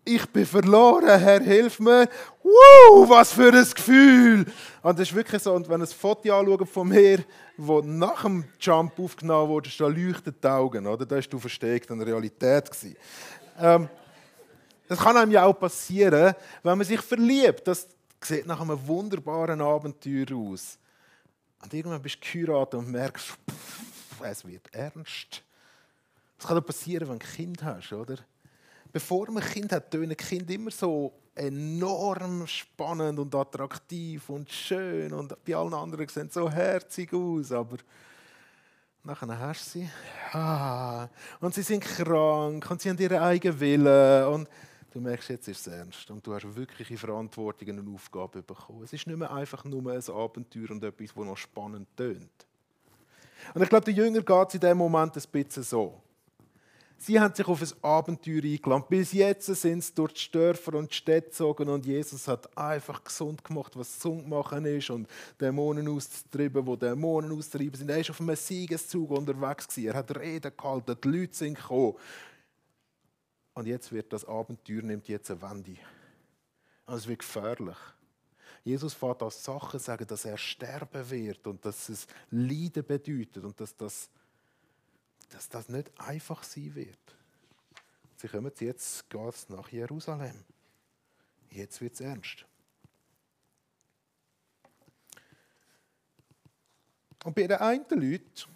ich 0.08 0.24
bin 0.26 0.46
verloren, 0.46 1.18
Herr, 1.18 1.40
hilf 1.40 1.80
mir. 1.80 2.08
Wow, 2.42 3.08
was 3.10 3.32
für 3.32 3.52
ein 3.52 3.68
Gefühl! 3.74 4.46
Und 4.80 4.98
das 4.98 5.08
ist 5.08 5.14
wirklich 5.14 5.42
so, 5.42 5.52
und 5.52 5.68
wenn 5.68 5.80
ein 5.80 5.86
Foto 5.88 6.32
anschaut 6.32 6.68
von 6.68 6.88
mir, 6.88 7.24
wo 7.56 7.80
nach 7.80 8.22
dem 8.22 8.44
Jump 8.60 8.96
aufgenommen 9.00 9.48
wurde, 9.48 9.68
da 9.76 9.88
leuchten 9.88 10.34
die 10.40 10.46
Augen, 10.46 10.86
oder? 10.86 11.04
Da 11.04 11.16
hast 11.16 11.28
du 11.28 11.40
versteckt 11.40 11.90
in 11.90 11.98
der 11.98 12.06
Realität. 12.06 12.70
Ähm, 13.58 13.88
das 14.86 14.98
kann 14.98 15.16
einem 15.16 15.32
ja 15.32 15.44
auch 15.44 15.58
passieren, 15.58 16.34
wenn 16.62 16.78
man 16.78 16.86
sich 16.86 17.00
verliebt. 17.00 17.66
Das 17.66 17.88
sieht 18.22 18.46
nach 18.46 18.60
einem 18.60 18.78
wunderbaren 18.86 19.60
Abenteuer 19.60 20.26
aus. 20.36 20.78
Und 21.62 21.74
irgendwann 21.74 22.02
bist 22.02 22.16
du 22.16 22.20
geheiratet 22.20 22.74
und 22.74 22.90
merkst, 22.92 23.26
pff, 23.26 24.20
es 24.22 24.44
wird 24.44 24.72
ernst. 24.72 25.42
Das 26.38 26.46
kann 26.46 26.56
doch 26.56 26.66
passieren, 26.66 27.08
wenn 27.08 27.18
du 27.18 27.24
ein 27.24 27.32
Kind 27.34 27.62
hast, 27.62 27.92
oder? 27.92 28.16
Bevor 28.92 29.30
man 29.30 29.42
ein 29.42 29.48
Kind 29.48 29.72
hat, 29.72 29.90
tönen 29.90 30.16
Kind 30.16 30.50
immer 30.50 30.70
so 30.70 31.12
enorm 31.34 32.46
spannend 32.46 33.18
und 33.18 33.34
attraktiv 33.34 34.28
und 34.30 34.50
schön 34.50 35.12
und 35.12 35.36
bei 35.44 35.54
allen 35.54 35.74
anderen 35.74 36.08
sehen 36.08 36.30
so 36.30 36.50
herzig 36.50 37.12
aus, 37.12 37.52
aber 37.52 37.76
nachher 39.04 39.38
hast 39.38 39.74
du 39.74 39.80
sie 39.80 39.90
und 41.40 41.54
sie 41.54 41.62
sind 41.62 41.84
krank 41.84 42.70
und 42.70 42.80
sie 42.80 42.88
haben 42.88 42.98
ihren 42.98 43.18
eigenen 43.18 43.60
Willen 43.60 44.28
und 44.28 44.48
du 44.92 45.00
merkst, 45.00 45.28
jetzt 45.28 45.48
ist 45.48 45.66
es 45.66 45.72
ernst 45.72 46.10
und 46.10 46.26
du 46.26 46.34
hast 46.34 46.56
wirkliche 46.56 46.96
Verantwortung 46.96 47.78
und 47.78 47.94
Aufgabe 47.94 48.42
bekommen. 48.42 48.84
Es 48.84 48.94
ist 48.94 49.06
nicht 49.06 49.18
mehr 49.18 49.30
einfach 49.30 49.62
nur 49.64 49.92
ein 49.92 50.08
Abenteuer 50.08 50.70
und 50.70 50.82
etwas, 50.82 51.08
das 51.14 51.24
noch 51.24 51.36
spannend 51.36 51.86
tönt. 51.96 52.46
Und 53.52 53.62
ich 53.62 53.68
glaube, 53.68 53.84
der 53.84 53.94
Jünger 53.94 54.22
geht 54.22 54.48
es 54.48 54.54
in 54.54 54.60
dem 54.60 54.78
Moment 54.78 55.14
ein 55.14 55.22
bisschen 55.30 55.62
so. 55.62 56.00
Sie 56.98 57.20
haben 57.20 57.34
sich 57.34 57.46
auf 57.46 57.60
ein 57.60 57.84
Abenteuer 57.84 58.42
eingeladen. 58.42 58.84
Bis 58.88 59.12
jetzt 59.12 59.46
sind 59.46 59.84
sie 59.84 59.94
durch 59.94 60.14
die 60.14 60.30
Dörfer 60.32 60.74
und 60.74 60.90
die 60.90 60.96
Städte 60.96 61.28
gezogen 61.28 61.68
und 61.68 61.84
Jesus 61.84 62.26
hat 62.26 62.56
einfach 62.56 63.04
gesund 63.04 63.44
gemacht, 63.44 63.76
was 63.76 63.94
gesund 63.94 64.26
machen 64.28 64.64
ist 64.64 64.90
und 64.90 65.06
Dämonen 65.40 65.88
auszutreiben, 65.88 66.66
wo 66.66 66.74
Dämonen 66.74 67.32
austreiben 67.32 67.74
sind. 67.74 67.90
Er 67.90 67.98
war 67.98 68.10
auf 68.10 68.20
einem 68.20 68.36
Siegeszug 68.36 69.10
unterwegs. 69.10 69.68
Gewesen. 69.68 69.88
Er 69.88 69.94
hat 69.94 70.16
Reden 70.16 70.52
gehalten, 70.56 70.96
die 71.02 71.08
Leute 71.08 71.34
sind 71.34 71.54
gekommen. 71.54 71.94
Und 73.54 73.66
jetzt 73.66 73.92
wird 73.92 74.12
das 74.12 74.24
Abenteuer 74.24 74.82
nimmt 74.82 75.08
jetzt 75.08 75.30
eine 75.30 75.42
Wende. 75.42 75.76
Und 76.86 76.94
es 76.94 77.06
wird 77.06 77.20
gefährlich. 77.20 77.76
Jesus 78.64 78.94
fährt 78.94 79.22
aus 79.22 79.44
Sachen 79.44 79.78
sagen, 79.78 80.06
dass 80.06 80.24
er 80.24 80.36
sterben 80.36 81.08
wird 81.10 81.46
und 81.46 81.64
dass 81.64 81.88
es 81.88 82.06
Leiden 82.30 82.84
bedeutet 82.84 83.44
und 83.44 83.60
dass 83.60 83.76
das 83.76 84.10
dass 85.30 85.48
das 85.48 85.68
nicht 85.68 85.90
einfach 86.00 86.42
sein 86.42 86.74
wird. 86.74 86.98
Sie 88.16 88.28
kommen 88.28 88.52
jetzt 88.58 89.10
geht's 89.10 89.48
nach 89.48 89.68
Jerusalem. 89.68 90.44
Jetzt 91.50 91.80
wird 91.80 91.94
es 91.94 92.00
ernst. 92.00 92.44
Und 97.24 97.34
bei 97.34 97.46
den 97.46 97.58
einen 97.58 97.84
Leuten, 97.90 98.50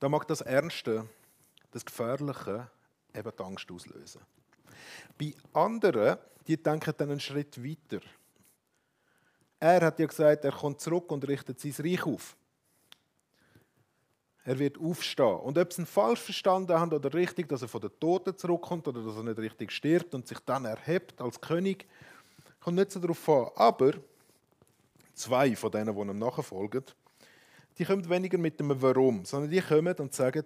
da 0.00 0.08
mag 0.08 0.26
das 0.26 0.40
Ernste, 0.40 1.08
das 1.70 1.84
Gefährliche 1.84 2.68
eben 3.14 3.32
die 3.38 3.42
Angst 3.42 3.70
auslösen. 3.70 4.20
Bei 5.16 5.34
anderen, 5.52 6.18
die 6.46 6.60
denken 6.60 6.92
dann 6.96 7.10
einen 7.10 7.20
Schritt 7.20 7.62
weiter. 7.62 8.00
Er 9.60 9.80
hat 9.80 9.98
ja 10.00 10.06
gesagt, 10.06 10.44
er 10.44 10.52
kommt 10.52 10.80
zurück 10.80 11.10
und 11.12 11.26
richtet 11.28 11.60
sein 11.60 11.74
Reich 11.78 12.04
auf. 12.04 12.36
Er 14.44 14.58
wird 14.58 14.78
aufstehen. 14.80 15.36
Und 15.36 15.56
ob 15.56 15.72
sie 15.72 15.82
ihn 15.82 15.86
falsch 15.86 16.20
verstanden 16.20 16.72
haben 16.78 16.92
oder 16.92 17.14
richtig, 17.14 17.48
dass 17.48 17.62
er 17.62 17.68
von 17.68 17.80
den 17.80 17.90
Toten 18.00 18.36
zurückkommt 18.36 18.88
oder 18.88 19.02
dass 19.02 19.16
er 19.16 19.22
nicht 19.22 19.38
richtig 19.38 19.70
stirbt 19.70 20.14
und 20.14 20.26
sich 20.26 20.38
dann 20.40 20.64
erhebt 20.64 21.20
als 21.20 21.40
König, 21.40 21.86
kommt 22.60 22.76
nicht 22.76 22.90
so 22.90 22.98
darauf 22.98 23.28
an. 23.28 23.48
Aber 23.54 23.92
zwei 25.14 25.54
von 25.54 25.70
denen, 25.70 25.94
die 25.94 26.00
ihm 26.00 26.18
nachfolgen, 26.18 26.84
die 27.78 27.84
kommen 27.84 28.08
weniger 28.08 28.38
mit 28.38 28.58
dem 28.58 28.80
Warum, 28.82 29.24
sondern 29.24 29.50
die 29.50 29.60
kommen 29.60 29.94
und 29.98 30.12
sagen, 30.12 30.44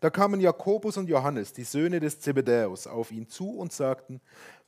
da 0.00 0.10
kamen 0.10 0.40
Jakobus 0.40 0.96
und 0.96 1.08
Johannes, 1.08 1.52
die 1.52 1.64
Söhne 1.64 2.00
des 2.00 2.20
Zebedäus, 2.20 2.86
auf 2.86 3.10
ihn 3.12 3.28
zu 3.28 3.50
und 3.50 3.72
sagten, 3.72 4.20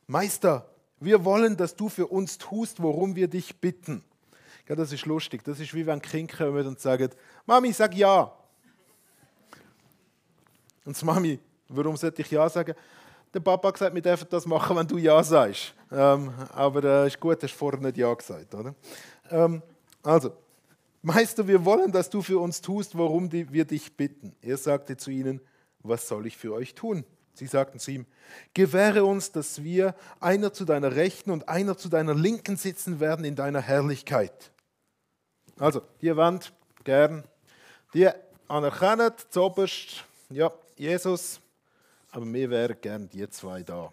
Meister, 0.06 0.68
wir 1.00 1.24
wollen, 1.24 1.56
dass 1.56 1.74
du 1.74 1.88
für 1.88 2.06
uns 2.06 2.38
tust, 2.38 2.80
worum 2.82 3.16
wir 3.16 3.28
dich 3.28 3.56
bitten. 3.56 4.04
Ja, 4.68 4.76
das 4.76 4.92
ist 4.92 5.06
lustig. 5.06 5.42
Das 5.44 5.58
ist 5.58 5.74
wie 5.74 5.86
wenn 5.86 6.00
Kinder 6.00 6.36
kommen 6.36 6.66
und 6.66 6.80
sagen, 6.80 7.10
Mami, 7.46 7.72
sag 7.72 7.94
ja. 7.94 8.32
Und 10.84 11.00
die 11.00 11.04
Mami, 11.04 11.38
warum 11.68 11.96
sollte 11.96 12.22
ich 12.22 12.30
Ja 12.30 12.48
sagen? 12.48 12.74
Der 13.32 13.40
Papa 13.40 13.68
hat 13.68 13.74
gesagt, 13.74 13.94
wir 13.94 14.02
dürfen 14.02 14.26
das 14.28 14.44
machen, 14.44 14.76
wenn 14.76 14.86
du 14.86 14.98
Ja 14.98 15.22
sagst. 15.22 15.74
Ähm, 15.90 16.32
aber 16.52 16.84
äh, 16.84 17.06
ist 17.06 17.18
gut, 17.18 17.42
hast 17.42 17.54
vorher 17.54 17.80
nicht 17.80 17.96
Ja 17.96 18.12
gesagt. 18.12 18.54
Oder? 18.54 18.74
Ähm, 19.30 19.62
also, 20.02 20.32
Meister, 21.00 21.46
wir 21.46 21.64
wollen, 21.64 21.90
dass 21.90 22.10
du 22.10 22.22
für 22.22 22.38
uns 22.38 22.60
tust, 22.60 22.96
worum 22.96 23.32
wir 23.32 23.64
dich 23.64 23.96
bitten. 23.96 24.36
Er 24.42 24.56
sagte 24.56 24.96
zu 24.96 25.10
ihnen, 25.10 25.40
was 25.82 26.06
soll 26.06 26.26
ich 26.26 26.36
für 26.36 26.52
euch 26.52 26.74
tun? 26.74 27.04
Sie 27.34 27.46
sagten 27.46 27.78
zu 27.78 27.90
ihm, 27.90 28.06
gewähre 28.52 29.04
uns, 29.04 29.32
dass 29.32 29.62
wir 29.62 29.94
einer 30.20 30.52
zu 30.52 30.64
deiner 30.64 30.94
Rechten 30.94 31.30
und 31.30 31.48
einer 31.48 31.76
zu 31.76 31.88
deiner 31.88 32.14
Linken 32.14 32.56
sitzen 32.56 33.00
werden 33.00 33.24
in 33.24 33.34
deiner 33.34 33.60
Herrlichkeit. 33.60 34.52
Also, 35.58 35.82
die 36.02 36.14
Wand 36.14 36.52
gern, 36.84 37.24
die 37.94 38.08
anerkennen, 38.48 39.12
zoberst, 39.30 40.04
ja, 40.28 40.52
Jesus, 40.82 41.40
aber 42.10 42.26
wir 42.32 42.50
wären 42.50 42.76
gern 42.80 43.08
die 43.08 43.28
zwei 43.30 43.62
da. 43.62 43.92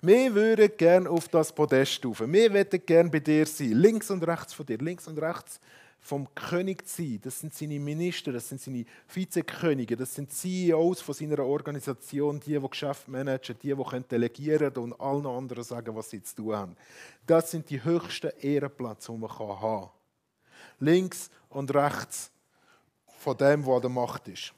Wir 0.00 0.34
würden 0.34 0.70
gern 0.78 1.06
auf 1.06 1.28
das 1.28 1.54
Podest 1.54 2.04
rauf. 2.06 2.20
Wir 2.20 2.52
würden 2.54 2.86
gern 2.86 3.10
bei 3.10 3.20
dir 3.20 3.44
sein, 3.44 3.72
links 3.72 4.10
und 4.10 4.26
rechts 4.26 4.54
von 4.54 4.64
dir, 4.64 4.78
links 4.78 5.06
und 5.08 5.18
rechts 5.18 5.60
vom 6.00 6.26
König 6.34 6.88
sein. 6.88 7.20
Das 7.22 7.38
sind 7.38 7.52
seine 7.52 7.78
Minister, 7.78 8.32
das 8.32 8.48
sind 8.48 8.62
seine 8.62 8.86
Vizekönige, 9.08 9.94
das 9.94 10.14
sind 10.14 10.32
CEOs 10.32 11.02
von 11.02 11.14
seiner 11.14 11.40
Organisation, 11.40 12.40
die, 12.40 12.58
die 12.58 12.68
Geschäft 12.70 13.06
managen, 13.06 13.56
die, 13.62 13.74
die 13.74 14.00
delegieren 14.10 14.72
können 14.72 14.92
und 14.92 15.00
allen 15.00 15.26
anderen 15.26 15.64
sagen, 15.64 15.94
was 15.94 16.08
sie 16.08 16.22
zu 16.22 16.36
tun 16.36 16.56
haben. 16.56 16.76
Das 17.26 17.50
sind 17.50 17.68
die 17.68 17.84
höchsten 17.84 18.32
Ehrenplätze, 18.40 19.12
die 19.12 19.18
man 19.18 19.38
haben 19.38 19.60
kann. 19.60 19.90
Links 20.80 21.30
und 21.50 21.74
rechts 21.74 22.30
von 23.18 23.36
dem, 23.36 23.62
der 23.62 23.74
an 23.74 23.80
der 23.82 23.90
Macht 23.90 24.28
ist. 24.28 24.54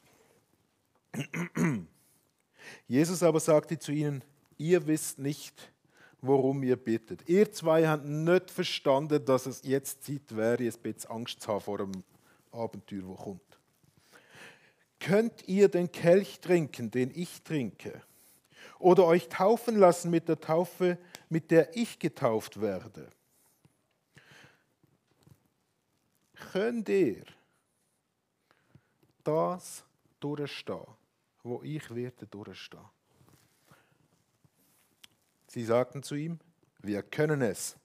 Jesus 2.89 3.23
aber 3.23 3.41
sagte 3.41 3.79
zu 3.79 3.93
ihnen, 3.93 4.23
ihr 4.59 4.87
wisst 4.87 5.19
nicht, 5.19 5.73
worum 6.21 6.63
ihr 6.63 6.77
bittet. 6.77 7.29
Ihr 7.29 7.51
zwei 7.53 7.87
habt 7.87 8.05
nicht 8.05 8.51
verstanden, 8.51 9.25
dass 9.25 9.47
es 9.47 9.63
jetzt 9.63 10.05
Zeit 10.05 10.35
wäre, 10.37 10.63
ein 10.63 10.95
Angst 11.09 11.41
zu 11.41 11.49
haben 11.49 11.61
vor 11.61 11.79
dem 11.79 11.93
Abenteuer, 12.53 13.03
wo 13.05 13.15
kommt. 13.15 13.41
Könnt 14.99 15.47
ihr 15.47 15.69
den 15.69 15.93
Kelch 15.93 16.41
trinken, 16.41 16.91
den 16.91 17.11
ich 17.15 17.43
trinke? 17.43 18.03
Oder 18.79 19.05
euch 19.05 19.29
taufen 19.29 19.77
lassen 19.77 20.11
mit 20.11 20.29
der 20.29 20.41
Taufe, 20.41 20.99
mit 21.29 21.51
der 21.51 21.77
ich 21.77 21.99
getauft 21.99 22.61
werde? 22.61 23.09
Könnt 26.53 26.89
ihr 26.89 27.25
das 29.25 29.85
durchstehen? 30.21 30.87
Wo 31.47 31.63
ich 31.63 31.95
werde 31.95 32.27
durchstehen. 32.27 32.81
Sie 35.47 35.65
sagten 35.65 36.03
zu 36.03 36.17
ihm, 36.17 36.39
wir 36.81 37.03
können 37.03 37.41
es. 37.41 37.77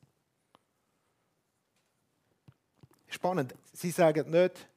Spannend, 3.07 3.55
sie 3.71 3.91
sagen 3.91 4.29
nicht, 4.31 4.67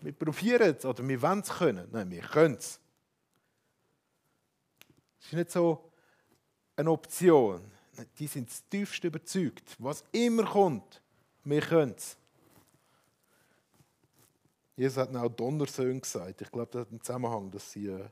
wir 0.00 0.12
probieren 0.12 0.76
es 0.76 0.84
oder 0.84 1.06
wir 1.06 1.20
wollen 1.20 1.40
es 1.40 1.48
können. 1.50 1.88
Nein, 1.90 2.10
wir 2.10 2.22
können 2.22 2.54
es. 2.54 2.78
Es 5.18 5.26
ist 5.26 5.32
nicht 5.32 5.50
so 5.50 5.90
eine 6.76 6.90
Option. 6.90 7.72
Die 8.18 8.28
sind 8.28 8.48
tiefst 8.70 9.02
überzeugt. 9.02 9.74
Was 9.80 10.04
immer 10.12 10.44
kommt, 10.44 11.02
wir 11.42 11.60
können 11.60 11.94
es. 11.96 12.16
Jesus 14.78 14.96
hat 14.96 15.14
auch 15.16 15.28
Donnersöhne 15.28 16.00
gesagt. 16.00 16.40
Ich 16.40 16.52
glaube, 16.52 16.70
das 16.70 16.82
hat 16.82 16.90
einen 16.90 17.02
Zusammenhang, 17.02 17.50
dass 17.50 17.72
sie 17.72 17.88
äh, 17.88 18.08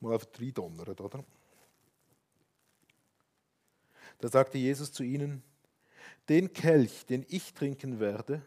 mal 0.00 0.14
einfach 0.14 0.26
drei 0.26 0.50
donnern, 0.50 0.88
oder? 0.88 1.24
Da 4.18 4.28
sagte 4.28 4.58
Jesus 4.58 4.92
zu 4.92 5.04
ihnen, 5.04 5.44
den 6.28 6.52
Kelch, 6.52 7.06
den 7.06 7.24
ich 7.28 7.54
trinken 7.54 8.00
werde, 8.00 8.42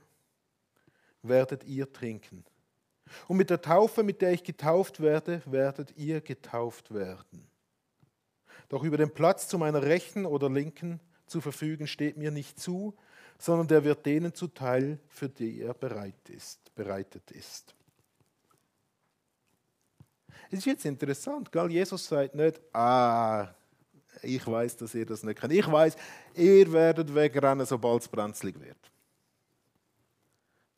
werdet 1.21 1.63
ihr 1.63 1.89
trinken. 1.93 2.43
Und 3.29 3.37
mit 3.37 3.49
der 3.49 3.61
Taufe, 3.61 4.03
mit 4.03 4.21
der 4.21 4.33
ich 4.33 4.43
getauft 4.43 4.99
werde, 4.99 5.41
werdet 5.45 5.95
ihr 5.95 6.19
getauft 6.19 6.93
werden. 6.93 7.47
Doch 8.67 8.83
über 8.83 8.97
den 8.97 9.13
Platz 9.13 9.47
zu 9.47 9.57
meiner 9.57 9.83
Rechten 9.83 10.25
oder 10.25 10.49
Linken 10.49 10.99
zu 11.29 11.41
verfügen 11.41 11.87
steht 11.87 12.17
mir 12.17 12.31
nicht 12.31 12.59
zu, 12.59 12.95
sondern 13.37 13.67
der 13.67 13.83
wird 13.83 14.05
denen 14.05 14.33
zuteil, 14.33 14.99
für 15.07 15.29
die 15.29 15.61
er 15.61 15.73
bereit 15.73 16.29
ist, 16.29 16.73
bereitet 16.75 17.31
ist. 17.31 17.73
Es 20.51 20.59
ist 20.59 20.65
jetzt 20.65 20.85
interessant, 20.85 21.51
gell? 21.51 21.69
Jesus 21.69 22.07
sagt 22.07 22.35
nicht, 22.35 22.59
ah, 22.73 23.53
ich 24.21 24.45
weiß, 24.45 24.77
dass 24.77 24.95
ihr 24.95 25.05
das 25.05 25.23
nicht 25.23 25.39
könnt. 25.39 25.53
Ich 25.53 25.69
weiß, 25.69 25.95
ihr 26.35 26.71
werdet 26.71 27.13
wegrennen, 27.13 27.65
sobald 27.65 28.01
es 28.01 28.07
brenzlig 28.07 28.59
wird. 28.59 28.91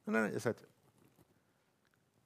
Nein, 0.05 0.33
er 0.33 0.39
sagt, 0.39 0.67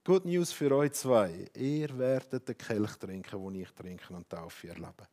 Good 0.04 0.26
News 0.26 0.52
für 0.52 0.72
euch 0.76 0.92
zwei. 0.94 1.50
Ihr 1.56 1.98
werdet 1.98 2.48
den 2.48 2.58
Kelch 2.58 2.96
trinken, 2.98 3.44
den 3.44 3.62
ich 3.62 3.72
trinke 3.72 4.14
und 4.14 4.30
Taufe 4.30 4.70
erleben. 4.70 5.08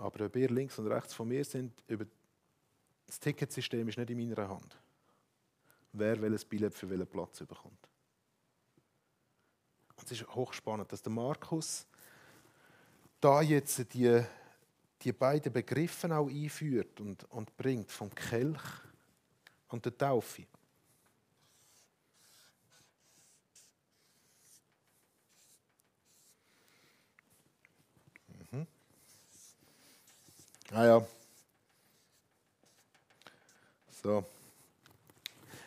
Aber 0.00 0.26
ob 0.26 0.36
ihr 0.36 0.48
links 0.48 0.78
und 0.78 0.86
rechts 0.86 1.14
von 1.14 1.28
mir 1.28 1.44
sind, 1.44 1.72
über 1.86 2.06
das 3.06 3.20
Ticketsystem 3.20 3.88
ist 3.88 3.98
nicht 3.98 4.10
in 4.10 4.18
meiner 4.18 4.48
Hand. 4.48 4.78
Wer 5.92 6.20
welches 6.20 6.44
Billett 6.44 6.74
für 6.74 6.88
welchen 6.88 7.06
Platz 7.06 7.40
bekommt. 7.40 7.88
Es 10.02 10.12
ist 10.12 10.26
hochspannend, 10.34 10.90
dass 10.90 11.02
der 11.02 11.12
Markus 11.12 11.86
da 13.20 13.42
jetzt 13.42 13.92
die 13.92 14.24
die 15.02 15.12
beiden 15.12 15.52
Begriffe 15.52 16.14
auch 16.14 16.28
einführt 16.28 17.00
und, 17.00 17.24
und 17.30 17.56
bringt 17.56 17.90
vom 17.90 18.14
Kelch 18.14 18.62
und 19.68 19.84
der 19.84 19.96
Taufe. 19.96 20.46
Ah 30.72 30.84
ja. 30.84 31.06
So. 34.02 34.24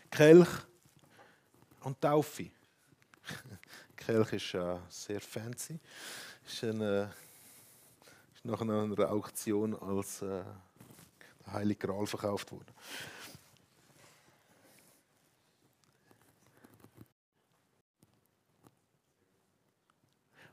Kelch 0.10 0.48
und 1.82 2.00
Taufe. 2.00 2.50
Kelch 3.98 4.32
ist 4.32 4.54
äh, 4.54 4.78
sehr 4.88 5.20
fancy. 5.20 5.78
Ist 6.46 6.64
ein 6.64 6.80
äh, 6.80 7.08
nach 8.44 8.62
einer 8.62 9.10
Auktion 9.12 9.76
als 9.76 10.22
äh, 10.22 10.42
der 11.46 11.54
Heilige 11.54 11.86
Gral 11.88 12.08
verkauft 12.08 12.54
wurde. 12.54 12.74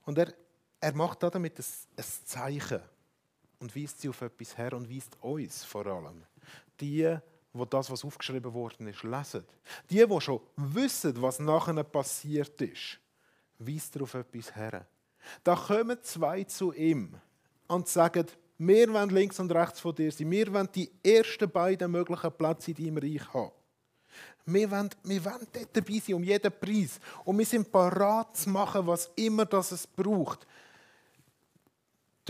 Und 0.07 0.19
er, 0.19 0.35
er 0.80 0.92
macht 0.95 1.23
damit 1.23 1.57
ein, 1.57 1.64
ein 1.97 2.04
Zeichen 2.25 2.80
und 3.61 3.76
weist 3.76 4.00
sie 4.00 4.09
auf 4.09 4.21
etwas 4.23 4.57
her 4.59 4.73
und 4.73 4.90
weist 4.90 5.17
uns 5.21 5.64
vor 5.64 5.87
allem. 5.87 6.23
Die, 6.81 7.17
wo 7.52 7.64
das, 7.64 7.90
was 7.90 8.05
aufgeschrieben 8.05 8.52
worden 8.52 8.88
ist, 8.88 9.02
lesen. 9.02 9.45
Die, 9.88 10.05
die 10.05 10.21
schon 10.21 10.40
wissen, 10.57 11.21
was 11.21 11.38
nachher 11.38 11.85
passiert 11.85 12.61
ist, 12.61 12.99
weist 13.59 13.95
er 13.97 14.02
auf 14.02 14.14
etwas 14.14 14.55
her. 14.57 14.87
Da 15.45 15.55
kommen 15.55 15.99
zwei 16.02 16.45
zu 16.45 16.73
ihm 16.73 17.14
und 17.69 17.87
sagen, 17.87 18.26
wir 18.59 18.93
wollen 18.93 19.11
links 19.11 19.38
und 19.40 19.52
rechts 19.52 19.81
von 19.81 19.95
dir 19.95 20.11
sein. 20.12 20.31
Wir 20.31 20.52
wollen 20.52 20.69
die 20.75 20.90
ersten 21.02 21.50
beiden 21.50 21.90
möglichen 21.90 22.33
Plätze 22.33 22.73
in 22.73 22.76
deinem 22.76 22.99
Reich 22.99 23.33
haben. 23.33 23.52
Wir 24.47 24.71
wollen, 24.71 24.90
wir 25.05 25.25
wollen 25.25 25.47
dort 25.52 25.76
dabei 25.76 25.99
sein, 25.99 26.14
um 26.17 26.25
jeden 26.25 26.53
Preis. 26.53 26.99
Und 27.25 27.38
wir 27.38 27.46
sind 27.46 27.70
parat 27.70 28.37
zu 28.37 28.51
machen, 28.51 28.87
was 28.87 29.11
immer 29.16 29.46
das 29.46 29.73
es 29.73 29.87
braucht. 29.87 30.46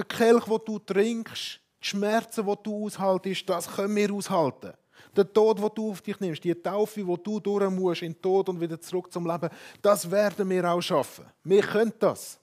Der 0.01 0.07
Kelch, 0.07 0.45
den 0.45 0.59
du 0.65 0.79
trinkst, 0.79 1.61
die 1.83 1.87
Schmerzen, 1.87 2.47
die 2.47 2.55
du 2.63 2.87
aushaltest, 2.87 3.47
das 3.47 3.71
können 3.71 3.95
wir 3.95 4.11
aushalten. 4.11 4.73
Der 5.15 5.31
Tod, 5.31 5.59
den 5.59 5.69
du 5.75 5.91
auf 5.91 6.01
dich 6.01 6.19
nimmst, 6.21 6.43
die 6.43 6.55
Taufe, 6.55 7.05
die 7.05 7.23
du 7.23 7.39
durch 7.39 7.71
musst, 7.71 8.01
in 8.01 8.15
den 8.15 8.23
Tod 8.23 8.49
und 8.49 8.59
wieder 8.59 8.81
zurück 8.81 9.13
zum 9.13 9.27
Leben, 9.27 9.51
das 9.83 10.11
werden 10.11 10.49
wir 10.49 10.65
auch 10.65 10.81
schaffen. 10.81 11.27
Wir 11.45 11.61
können 11.61 11.93
das. 11.99 12.39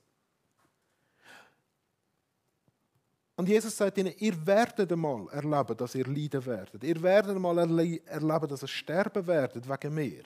Und 3.36 3.50
Jesus 3.50 3.76
sagt 3.76 3.98
ihnen, 3.98 4.13
ihr 4.20 4.46
werdet 4.46 4.91
einmal 4.91 5.28
erleben, 5.32 5.78
dass 5.78 5.96
ihr 5.96 6.06
leiden 6.06 6.46
werdet. 6.46 6.84
Ihr 6.84 7.02
werdet 7.02 7.36
einmal 7.36 7.58
erleben, 7.58 8.48
dass 8.48 8.62
ihr 8.62 8.67
sterben 8.67 9.26
werdet 9.26 9.67
wegen 9.67 9.96
mir. 9.96 10.24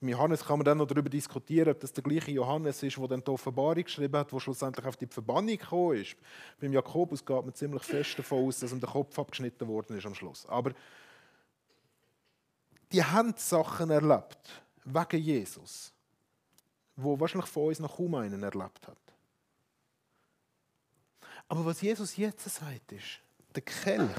Im 0.00 0.08
Johannes 0.08 0.42
kann 0.42 0.58
man 0.58 0.64
dann 0.64 0.78
noch 0.78 0.86
darüber 0.86 1.10
diskutieren, 1.10 1.72
ob 1.72 1.80
das 1.80 1.92
der 1.92 2.02
gleiche 2.02 2.30
Johannes 2.30 2.82
ist, 2.82 2.96
der 2.96 3.08
dann 3.08 3.22
die 3.22 3.30
Offenbarung 3.30 3.84
geschrieben 3.84 4.16
hat, 4.16 4.32
der 4.32 4.40
schlussendlich 4.40 4.86
auf 4.86 4.96
die 4.96 5.06
Verbannung 5.06 5.58
gekommen 5.58 5.96
ist. 5.96 6.16
Beim 6.58 6.72
Jakobus 6.72 7.24
geht 7.24 7.44
man 7.44 7.54
ziemlich 7.54 7.82
fest 7.82 8.18
davon 8.18 8.46
aus, 8.46 8.60
dass 8.60 8.72
ihm 8.72 8.80
der 8.80 8.88
Kopf 8.88 9.18
abgeschnitten 9.18 9.68
worden 9.68 9.98
ist 9.98 10.06
am 10.06 10.14
Schluss. 10.14 10.46
Aber 10.46 10.72
die 12.92 13.04
haben 13.04 13.34
Sachen 13.36 13.90
erlebt, 13.90 14.62
wegen 14.84 15.20
Jesus, 15.20 15.92
wo 16.96 17.20
wahrscheinlich 17.20 17.50
von 17.50 17.66
uns 17.66 17.78
noch 17.78 17.96
kaum 17.96 18.14
einen 18.14 18.42
erlebt 18.42 18.88
hat. 18.88 18.96
Aber 21.46 21.66
was 21.66 21.82
Jesus 21.82 22.16
jetzt 22.16 22.48
sagt, 22.48 22.92
ist, 22.92 23.20
der 23.54 23.62
Kelch 23.62 24.16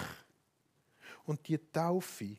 und 1.26 1.48
die 1.48 1.58
Taufe, 1.58 2.38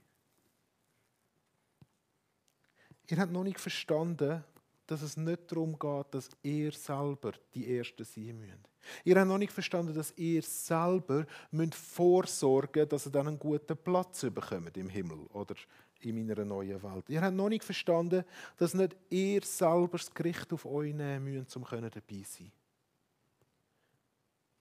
ihr 3.13 3.19
habt 3.19 3.33
noch 3.33 3.45
nicht 3.45 3.61
verstanden, 3.61 4.43
dass 4.87 5.03
es 5.03 5.19
nicht 5.19 5.53
darum 5.53 5.79
geht, 5.79 6.15
dass 6.15 6.31
ihr 6.43 6.73
selber 6.73 7.33
die 7.55 7.77
Ersten 7.77 8.05
sein 8.05 8.41
müsst. 8.41 8.71
Ihr 9.05 9.17
habt 9.17 9.29
noch 9.29 9.39
nicht 9.39 9.53
verstanden, 9.53 9.95
dass 9.95 10.17
ihr 10.17 10.43
selber 10.43 11.27
müsst 11.51 11.75
vorsorgen 11.75 12.89
dass 12.89 13.07
ihr 13.07 13.13
dann 13.13 13.29
einen 13.29 13.39
guten 13.39 13.77
Platz 13.77 14.23
bekommt 14.23 14.77
im 14.79 14.89
Himmel 14.89 15.27
oder 15.35 15.55
in 16.01 16.27
meiner 16.27 16.45
neuen 16.45 16.83
Welt. 16.83 17.05
Ihr 17.09 17.21
habt 17.21 17.37
noch 17.37 17.51
nicht 17.51 17.65
verstanden, 17.65 18.25
dass 18.57 18.75
nicht 18.75 18.97
ihr 19.11 19.43
selber 19.43 19.99
das 19.99 20.13
Gericht 20.13 20.51
auf 20.53 20.65
euch 20.65 20.95
nehmen 20.95 21.25
müsst, 21.25 21.55
um 21.55 21.67
dabei 21.71 21.91
zu 21.91 22.25
sein. 22.25 22.53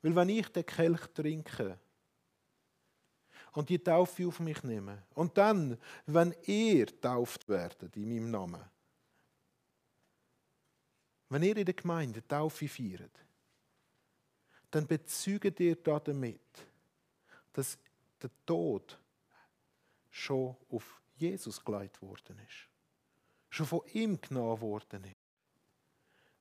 Weil 0.01 0.15
wenn 0.15 0.29
ich 0.29 0.49
den 0.49 0.65
Kelch 0.65 1.07
trinke 1.13 1.79
und 3.53 3.69
die 3.69 3.79
Taufe 3.79 4.27
auf 4.27 4.39
mich 4.39 4.63
nehme 4.63 5.03
und 5.13 5.37
dann, 5.37 5.77
wenn 6.05 6.33
ihr 6.45 6.87
tauft 7.01 7.47
werdet 7.49 7.95
in 7.95 8.09
meinem 8.09 8.31
Namen, 8.31 8.63
wenn 11.29 11.43
ihr 11.43 11.55
in 11.55 11.65
der 11.65 11.73
Gemeinde 11.73 12.27
Taufe 12.27 12.67
feiert, 12.67 13.17
dann 14.69 14.87
bezeugt 14.87 15.59
ihr 15.59 15.75
damit, 15.75 16.41
dass 17.53 17.77
der 18.21 18.31
Tod 18.45 18.99
schon 20.09 20.55
auf 20.69 21.01
Jesus 21.15 21.63
geleitet 21.63 22.01
worden 22.01 22.39
ist. 22.39 22.67
Schon 23.49 23.65
von 23.65 23.81
ihm 23.93 24.19
genommen 24.19 24.61
worden 24.61 25.03
ist. 25.03 25.15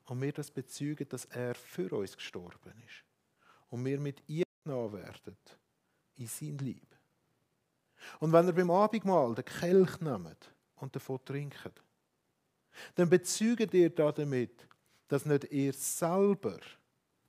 Und 0.07 0.21
wir 0.21 0.33
das 0.33 0.51
bezeugen, 0.51 1.09
dass 1.09 1.25
er 1.27 1.55
für 1.55 1.93
uns 1.93 2.17
gestorben 2.17 2.73
ist 2.85 3.05
und 3.69 3.85
wir 3.85 4.01
mit 4.01 4.23
ihr 4.29 4.45
genommen 4.65 4.93
werden 4.93 5.37
in 6.17 6.27
sein 6.27 6.59
Lieb. 6.59 6.90
Und 8.19 8.33
wenn 8.33 8.47
ihr 8.47 8.53
beim 8.53 8.71
Abendmahl 8.71 9.35
den 9.35 9.45
Kelch 9.45 10.01
nehmt 10.01 10.53
und 10.77 10.95
davon 10.95 11.25
trinkt, 11.25 11.83
dann 12.95 13.11
bezeugt 13.11 13.75
ihr 13.75 13.91
damit, 13.91 14.67
dass 15.09 15.27
nicht 15.27 15.51
ihr 15.53 15.73
selber 15.73 16.59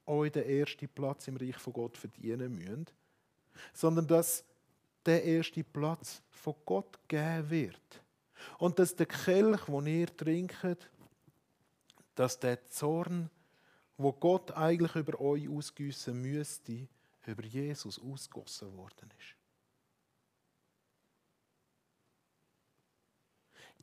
euch 0.05 0.31
den 0.31 0.45
ersten 0.45 0.87
Platz 0.87 1.27
im 1.27 1.37
Reich 1.37 1.57
von 1.57 1.73
Gott 1.73 1.97
verdienen 1.97 2.55
müsst, 2.55 2.93
sondern 3.73 4.07
dass 4.07 4.43
der 5.05 5.23
erste 5.23 5.63
Platz 5.63 6.21
von 6.29 6.55
Gott 6.65 6.99
gegeben 7.07 7.49
wird. 7.49 8.03
Und 8.57 8.79
dass 8.79 8.95
der 8.95 9.05
Kelch, 9.05 9.65
den 9.65 9.85
ihr 9.87 10.17
trinkt, 10.17 10.89
dass 12.15 12.39
der 12.39 12.67
Zorn 12.69 13.29
wo 14.01 14.11
Gott 14.11 14.51
eigentlich 14.51 14.95
über 14.95 15.19
euch 15.21 15.47
ausgüssen 15.47 16.21
müsste, 16.21 16.87
über 17.25 17.43
Jesus 17.43 17.99
ausgossen 17.99 18.75
worden 18.75 19.11
ist. 19.19 19.40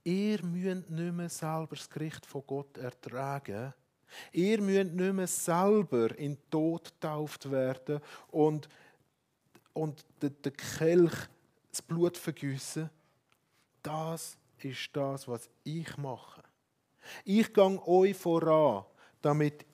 Ihr 0.04 0.42
müsst 0.44 0.90
nicht 0.90 1.14
mehr 1.14 1.28
selber 1.28 1.76
das 1.76 1.88
Gericht 1.88 2.26
von 2.26 2.42
Gott 2.46 2.76
ertragen. 2.78 3.72
Ihr 4.32 4.60
müsst 4.60 4.92
nicht 4.92 5.12
mehr 5.12 5.26
selber 5.26 6.16
in 6.18 6.34
den 6.34 6.50
Tod 6.50 6.84
getauft 6.84 7.50
werden 7.50 8.00
und, 8.30 8.68
und 9.72 10.04
den, 10.22 10.52
Kelch 10.78 11.14
das 11.70 11.82
Blut 11.82 12.16
vergüssen. 12.16 12.90
Das 13.82 14.36
ist 14.58 14.88
das, 14.92 15.28
was 15.28 15.48
ich 15.64 15.96
mache. 15.96 16.42
Ich 17.24 17.52
gehe 17.52 17.86
euch 17.86 18.16
voran, 18.16 18.84
damit 19.22 19.64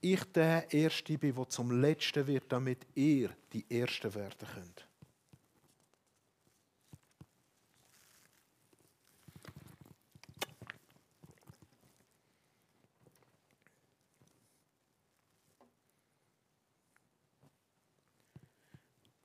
ich 0.00 0.22
der 0.32 0.70
Erste 0.72 1.16
bin, 1.16 1.34
der 1.34 1.48
zum 1.48 1.80
Letzten 1.80 2.26
wird, 2.26 2.52
damit 2.52 2.86
ihr 2.94 3.30
die 3.52 3.64
Ersten 3.70 4.14
werden 4.14 4.48
könnt. 4.52 4.86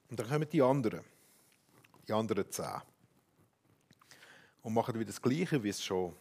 Und 0.10 0.19
dann 0.19 0.28
kommen 0.28 0.50
die 0.50 0.62
anderen, 0.62 1.02
die 2.08 2.13
anderen 2.13 2.50
zehn. 2.50 2.82
Und 4.62 4.74
machen 4.74 4.95
wieder 4.95 5.06
das 5.06 5.22
Gleiche, 5.22 5.62
wie 5.63 5.69
es 5.69 5.84
schon 5.84 6.13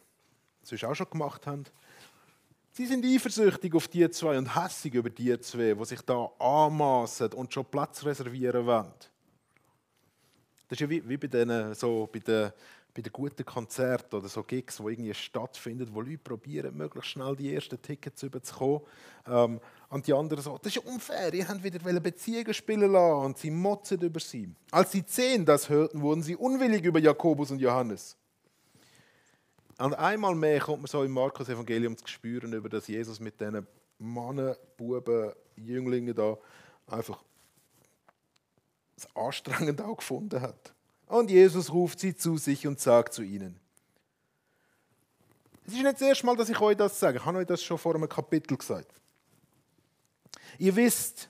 sonst 0.62 0.84
auch 0.84 0.94
schon 0.94 1.10
gemacht 1.10 1.46
haben. 1.46 1.64
Sie 2.72 2.86
sind 2.86 3.04
eifersüchtig 3.04 3.74
auf 3.74 3.88
die 3.88 4.08
zwei 4.10 4.38
und 4.38 4.54
hässig 4.54 4.94
über 4.94 5.10
die 5.10 5.38
zwei, 5.40 5.74
die 5.74 5.84
sich 5.84 6.00
da 6.02 6.30
anmaßen 6.38 7.32
und 7.32 7.52
schon 7.52 7.64
Platz 7.64 8.04
reservieren 8.04 8.66
wollen. 8.66 8.92
Das 10.68 10.76
ist 10.76 10.80
ja 10.80 10.90
wie, 10.90 11.08
wie 11.08 11.16
bei, 11.16 11.26
denen, 11.26 11.74
so 11.74 12.08
bei 12.12 12.18
den 12.18 12.52
bei 12.98 13.02
den 13.02 13.12
guten 13.12 13.44
Konzerten 13.44 14.16
oder 14.16 14.26
so 14.26 14.42
Gigs, 14.42 14.80
wo 14.80 14.88
irgendwie 14.88 15.14
stattfinden, 15.14 15.88
wo 15.92 16.00
Leute 16.00 16.18
probieren, 16.18 16.76
möglichst 16.76 17.10
schnell 17.10 17.36
die 17.36 17.54
ersten 17.54 17.80
Tickets 17.80 18.24
überzukommen. 18.24 18.80
Ähm, 19.24 19.60
und 19.88 20.08
die 20.08 20.12
anderen 20.12 20.42
so, 20.42 20.58
das 20.60 20.74
ist 20.74 20.84
unfair, 20.84 21.32
ihr 21.32 21.46
habt 21.46 21.62
wieder 21.62 22.00
Beziehungen 22.00 22.52
spielen 22.52 22.90
lassen 22.90 23.24
und 23.24 23.38
sie 23.38 23.52
motzen 23.52 24.00
über 24.00 24.18
sie. 24.18 24.52
Als 24.72 24.90
sie 24.90 25.06
zehn 25.06 25.44
das 25.44 25.68
hörten, 25.68 26.00
wurden 26.00 26.24
sie 26.24 26.34
unwillig 26.34 26.84
über 26.84 26.98
Jakobus 26.98 27.52
und 27.52 27.60
Johannes. 27.60 28.16
Und 29.78 29.94
einmal 29.94 30.34
mehr 30.34 30.58
kommt 30.58 30.82
man 30.82 30.88
so 30.88 31.04
im 31.04 31.12
Markus-Evangelium 31.12 31.96
zu 31.96 32.08
spüren, 32.08 32.52
über 32.52 32.68
dass 32.68 32.88
Jesus 32.88 33.20
mit 33.20 33.40
diesen 33.40 33.64
Mannen, 33.98 34.56
Buben, 34.76 35.34
Jünglingen 35.54 36.16
da 36.16 36.36
einfach 36.88 37.22
es 38.96 39.06
anstrengend 39.14 39.80
auch 39.82 39.98
gefunden 39.98 40.40
hat. 40.40 40.74
Und 41.08 41.30
Jesus 41.30 41.72
ruft 41.72 42.00
sie 42.00 42.14
zu 42.14 42.36
sich 42.36 42.66
und 42.66 42.80
sagt 42.80 43.14
zu 43.14 43.22
ihnen. 43.22 43.58
Es 45.66 45.72
ist 45.72 45.82
nicht 45.82 45.94
das 45.94 46.00
erste 46.02 46.26
Mal, 46.26 46.36
dass 46.36 46.48
ich 46.48 46.60
euch 46.60 46.76
das 46.76 46.98
sage. 46.98 47.18
Ich 47.18 47.24
habe 47.24 47.38
euch 47.38 47.46
das 47.46 47.62
schon 47.62 47.78
vor 47.78 47.94
einem 47.94 48.08
Kapitel 48.08 48.56
gesagt. 48.56 48.90
Ihr 50.58 50.74
wisst, 50.76 51.28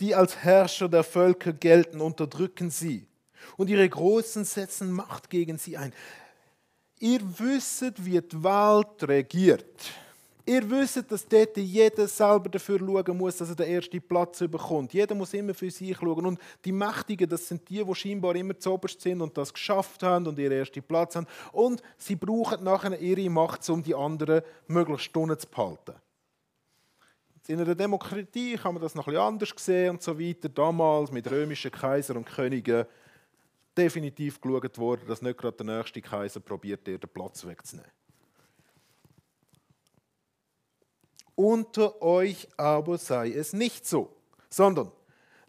die 0.00 0.14
als 0.14 0.36
Herrscher 0.36 0.88
der 0.88 1.04
Völker 1.04 1.52
gelten, 1.52 2.00
unterdrücken 2.00 2.70
sie. 2.70 3.06
Und 3.56 3.68
ihre 3.68 3.88
Großen 3.88 4.44
setzen 4.44 4.92
Macht 4.92 5.30
gegen 5.30 5.58
sie 5.58 5.76
ein. 5.76 5.92
Ihr 6.98 7.20
wisst, 7.38 8.04
wie 8.04 8.20
die 8.20 8.42
Welt 8.42 9.02
regiert. 9.08 9.90
Ihr 10.46 10.70
wisst, 10.70 11.10
dass 11.10 11.26
dort 11.26 11.56
jeder 11.56 12.06
selber 12.06 12.50
dafür 12.50 12.78
schauen 12.78 13.16
muss, 13.16 13.38
dass 13.38 13.48
er 13.48 13.54
den 13.54 13.68
ersten 13.68 14.02
Platz 14.02 14.40
bekommt. 14.40 14.92
Jeder 14.92 15.14
muss 15.14 15.32
immer 15.32 15.54
für 15.54 15.70
sich 15.70 15.96
schauen. 15.96 16.26
Und 16.26 16.38
die 16.66 16.72
Mächtigen, 16.72 17.26
das 17.26 17.48
sind 17.48 17.66
die, 17.70 17.82
die 17.82 17.94
scheinbar 17.94 18.36
immer 18.36 18.58
zu 18.58 18.72
oberst 18.72 19.00
sind 19.00 19.22
und 19.22 19.36
das 19.38 19.54
geschafft 19.54 20.02
haben 20.02 20.26
und 20.26 20.38
ihren 20.38 20.52
ersten 20.52 20.82
Platz 20.82 21.16
haben. 21.16 21.26
Und 21.52 21.82
sie 21.96 22.16
brauchen 22.16 22.62
nachher 22.62 22.98
ihre 23.00 23.30
Macht, 23.30 23.66
um 23.70 23.82
die 23.82 23.94
anderen 23.94 24.42
möglichst 24.66 25.06
stunden 25.06 25.38
zu 25.38 25.48
behalten. 25.48 25.94
In 27.46 27.60
einer 27.60 27.74
Demokratie 27.74 28.56
kann 28.56 28.74
man 28.74 28.82
das 28.82 28.94
noch 28.94 29.06
ein 29.06 29.12
bisschen 29.12 29.26
anders 29.26 29.52
sehen 29.56 29.90
und 29.90 30.02
so 30.02 30.18
weiter. 30.18 30.50
Damals 30.50 31.10
mit 31.10 31.30
römischen 31.30 31.70
Kaiser 31.70 32.16
und 32.16 32.26
Königen 32.26 32.84
definitiv 33.76 34.40
geschaut 34.42 34.78
worden, 34.78 35.02
dass 35.08 35.22
nicht 35.22 35.38
gerade 35.38 35.64
der 35.64 35.78
nächste 35.78 36.02
Kaiser 36.02 36.40
probiert, 36.40 36.86
ihr 36.86 36.98
den 36.98 37.10
Platz 37.10 37.46
wegzunehmen. 37.46 37.90
Unter 41.36 42.00
euch 42.00 42.48
aber 42.56 42.98
sei 42.98 43.32
es 43.32 43.52
nicht 43.52 43.86
so, 43.86 44.14
sondern 44.48 44.92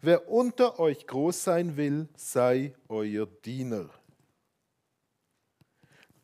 wer 0.00 0.28
unter 0.28 0.80
euch 0.80 1.06
groß 1.06 1.44
sein 1.44 1.76
will, 1.76 2.08
sei 2.16 2.74
euer 2.88 3.26
Diener. 3.26 3.88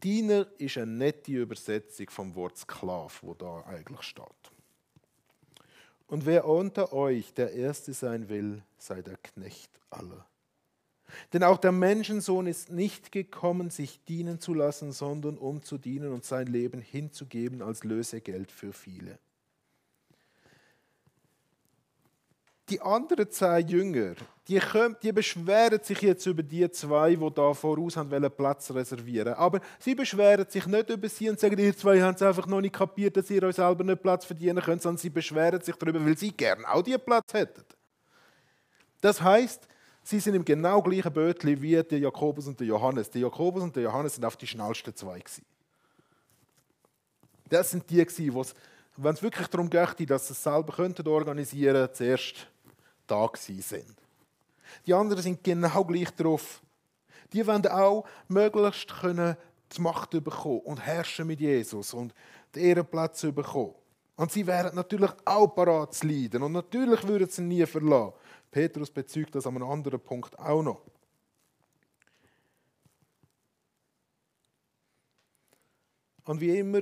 Diener 0.02 0.48
ist 0.58 0.78
eine 0.78 0.90
nette 0.90 1.30
Übersetzung 1.32 2.10
vom 2.10 2.34
Wort 2.34 2.58
Sklav, 2.58 3.22
wo 3.22 3.34
da 3.34 3.62
eigentlich 3.66 4.02
steht. 4.02 4.26
Und 6.08 6.26
wer 6.26 6.46
unter 6.46 6.92
euch 6.92 7.32
der 7.34 7.52
Erste 7.52 7.94
sein 7.94 8.28
will, 8.28 8.62
sei 8.78 9.00
der 9.00 9.16
Knecht 9.16 9.70
aller. 9.90 10.26
Denn 11.32 11.44
auch 11.44 11.58
der 11.58 11.72
Menschensohn 11.72 12.46
ist 12.46 12.70
nicht 12.70 13.12
gekommen, 13.12 13.70
sich 13.70 14.02
dienen 14.04 14.40
zu 14.40 14.54
lassen, 14.54 14.92
sondern 14.92 15.38
um 15.38 15.62
zu 15.62 15.78
dienen 15.78 16.12
und 16.12 16.24
sein 16.24 16.48
Leben 16.48 16.80
hinzugeben 16.80 17.62
als 17.62 17.84
Lösegeld 17.84 18.50
für 18.50 18.72
viele. 18.72 19.18
Die 22.72 22.80
anderen 22.80 23.30
zehn 23.30 23.68
Jünger, 23.68 24.14
die, 24.48 24.58
kommen, 24.58 24.96
die 25.02 25.12
beschweren 25.12 25.82
sich 25.82 26.00
jetzt 26.00 26.24
über 26.24 26.42
die 26.42 26.70
zwei, 26.70 27.14
die 27.14 27.30
da 27.34 27.52
voraus 27.52 27.98
haben 27.98 28.10
wollen, 28.10 28.30
Platz 28.30 28.70
reservieren. 28.70 29.34
Aber 29.34 29.60
sie 29.78 29.94
beschweren 29.94 30.46
sich 30.48 30.66
nicht 30.66 30.88
über 30.88 31.08
sie 31.08 31.28
und 31.28 31.38
sagen, 31.38 31.58
ihr 31.58 31.76
zwei 31.76 32.00
haben 32.00 32.14
es 32.14 32.22
einfach 32.22 32.46
noch 32.46 32.62
nicht 32.62 32.74
kapiert, 32.74 33.16
dass 33.16 33.28
ihr 33.30 33.42
euch 33.42 33.56
selber 33.56 33.84
nicht 33.84 34.02
Platz 34.02 34.24
verdienen 34.24 34.62
könnt, 34.62 34.80
sondern 34.80 34.98
sie 34.98 35.10
beschweren 35.10 35.60
sich 35.60 35.76
darüber, 35.76 36.04
weil 36.04 36.16
sie 36.16 36.32
gern 36.32 36.64
auch 36.64 36.82
diesen 36.82 37.00
Platz 37.00 37.34
hätten. 37.34 37.62
Das 39.02 39.20
heißt, 39.20 39.68
sie 40.02 40.20
sind 40.20 40.34
im 40.34 40.44
genau 40.44 40.80
gleichen 40.80 41.12
Bötli 41.12 41.60
wie 41.60 41.82
der 41.82 41.98
Jakobus 41.98 42.46
und 42.46 42.58
der 42.58 42.66
Johannes. 42.66 43.10
Der 43.10 43.20
Jakobus 43.20 43.62
und 43.62 43.76
der 43.76 43.82
Johannes 43.82 44.14
sind 44.14 44.24
auf 44.24 44.36
die 44.36 44.46
schnellsten 44.46 44.96
zwei 44.96 45.18
gewesen. 45.18 45.44
Das 47.50 47.70
sind 47.70 47.90
die 47.90 48.02
gewesen, 48.02 48.54
wenn 48.96 49.14
es 49.14 49.22
wirklich 49.22 49.48
darum 49.48 49.70
geht, 49.70 50.10
dass 50.10 50.26
sie 50.26 50.32
es 50.32 50.42
selber 50.42 50.72
könnten 50.74 51.06
organisieren, 51.06 51.88
zuerst 51.92 52.46
da 53.12 53.30
sind. 53.36 53.96
Die 54.86 54.94
anderen 54.94 55.22
sind 55.22 55.44
genau 55.44 55.84
gleich 55.84 56.10
drauf. 56.10 56.62
Die 57.32 57.46
wollen 57.46 57.66
auch 57.66 58.06
möglichst 58.28 58.88
können 59.00 59.36
die 59.76 59.80
Macht 59.80 60.10
bekommen 60.10 60.60
und 60.60 60.78
herrschen 60.78 61.26
mit 61.26 61.40
Jesus 61.40 61.94
und 61.94 62.14
den 62.54 62.64
Ehrenplatz 62.64 63.22
bekommen. 63.22 63.74
Und 64.16 64.30
sie 64.30 64.46
wären 64.46 64.74
natürlich 64.74 65.10
auch 65.24 65.48
parat 65.48 65.94
zu 65.94 66.06
leiden 66.06 66.42
und 66.42 66.52
natürlich 66.52 67.06
würden 67.06 67.28
sie 67.28 67.42
nie 67.42 67.64
verlassen. 67.64 68.12
Petrus 68.50 68.90
bezeugt 68.90 69.34
das 69.34 69.46
an 69.46 69.56
einem 69.56 69.70
anderen 69.70 70.00
Punkt 70.00 70.38
auch 70.38 70.62
noch. 70.62 70.82
Und 76.24 76.40
wie 76.40 76.58
immer, 76.58 76.80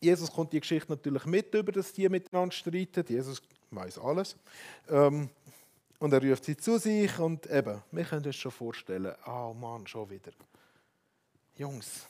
Jesus 0.00 0.32
kommt 0.32 0.52
die 0.52 0.60
Geschichte 0.60 0.90
natürlich 0.90 1.26
mit 1.26 1.54
über, 1.54 1.70
dass 1.70 1.92
die 1.92 2.08
miteinander 2.08 2.52
streiten. 2.52 3.04
Jesus 3.06 3.42
weiß 3.70 3.98
alles. 3.98 4.36
Ähm, 4.88 5.28
und 5.98 6.12
er 6.12 6.22
ruft 6.22 6.44
sie 6.44 6.56
zu 6.56 6.78
sich 6.78 7.18
und 7.18 7.46
eben, 7.50 7.82
wir 7.92 8.04
können 8.04 8.24
uns 8.24 8.36
schon 8.36 8.52
vorstellen, 8.52 9.14
oh 9.26 9.52
Mann, 9.52 9.86
schon 9.86 10.08
wieder. 10.08 10.32
Jungs, 11.56 12.06